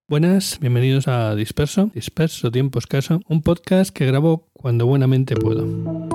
Buenas, 0.06 0.58
bienvenidos 0.60 1.08
a 1.08 1.34
Disperso, 1.34 1.90
Disperso 1.94 2.50
Tiempo 2.50 2.78
Escaso, 2.78 3.20
un 3.26 3.42
podcast 3.42 3.90
que 3.90 4.04
grabo 4.04 4.48
cuando 4.52 4.86
buenamente 4.86 5.34
puedo 5.34 6.13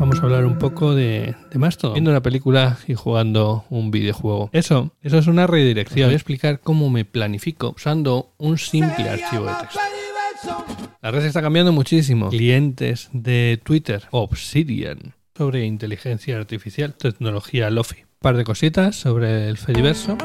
vamos 0.00 0.18
a 0.18 0.22
hablar 0.22 0.46
un 0.46 0.58
poco 0.58 0.94
de, 0.94 1.36
de 1.50 1.58
Mastodon, 1.58 1.94
viendo 1.94 2.10
una 2.10 2.22
película 2.22 2.78
y 2.88 2.94
jugando 2.94 3.66
un 3.68 3.90
videojuego. 3.90 4.48
Eso, 4.52 4.92
eso 5.02 5.18
es 5.18 5.26
una 5.26 5.46
redirección. 5.46 6.08
Voy 6.08 6.14
a 6.14 6.16
explicar 6.16 6.60
cómo 6.60 6.88
me 6.88 7.04
planifico 7.04 7.74
usando 7.76 8.32
un 8.38 8.56
simple 8.58 9.08
archivo 9.08 9.44
de 9.44 9.52
texto. 9.60 10.64
La 11.02 11.10
red 11.10 11.24
está 11.24 11.42
cambiando 11.42 11.72
muchísimo. 11.72 12.30
Clientes 12.30 13.10
de 13.12 13.60
Twitter, 13.62 14.04
Obsidian, 14.10 15.14
sobre 15.36 15.66
inteligencia 15.66 16.38
artificial, 16.38 16.94
tecnología 16.94 17.68
Lofi. 17.70 18.00
Un 18.00 18.18
par 18.20 18.36
de 18.36 18.44
cositas 18.44 18.96
sobre 18.96 19.48
el 19.48 19.58
Fediverso 19.58 20.16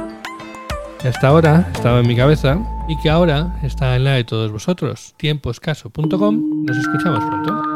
que 1.02 1.10
hasta 1.10 1.28
ahora 1.28 1.70
estaba 1.74 2.00
en 2.00 2.08
mi 2.08 2.16
cabeza 2.16 2.58
y 2.88 2.98
que 2.98 3.10
ahora 3.10 3.60
está 3.62 3.96
en 3.96 4.06
la 4.06 4.14
de 4.14 4.24
todos 4.24 4.52
vosotros. 4.52 5.14
Tiempoescaso.com. 5.18 6.66
Nos 6.66 6.78
escuchamos 6.78 7.24
pronto. 7.24 7.75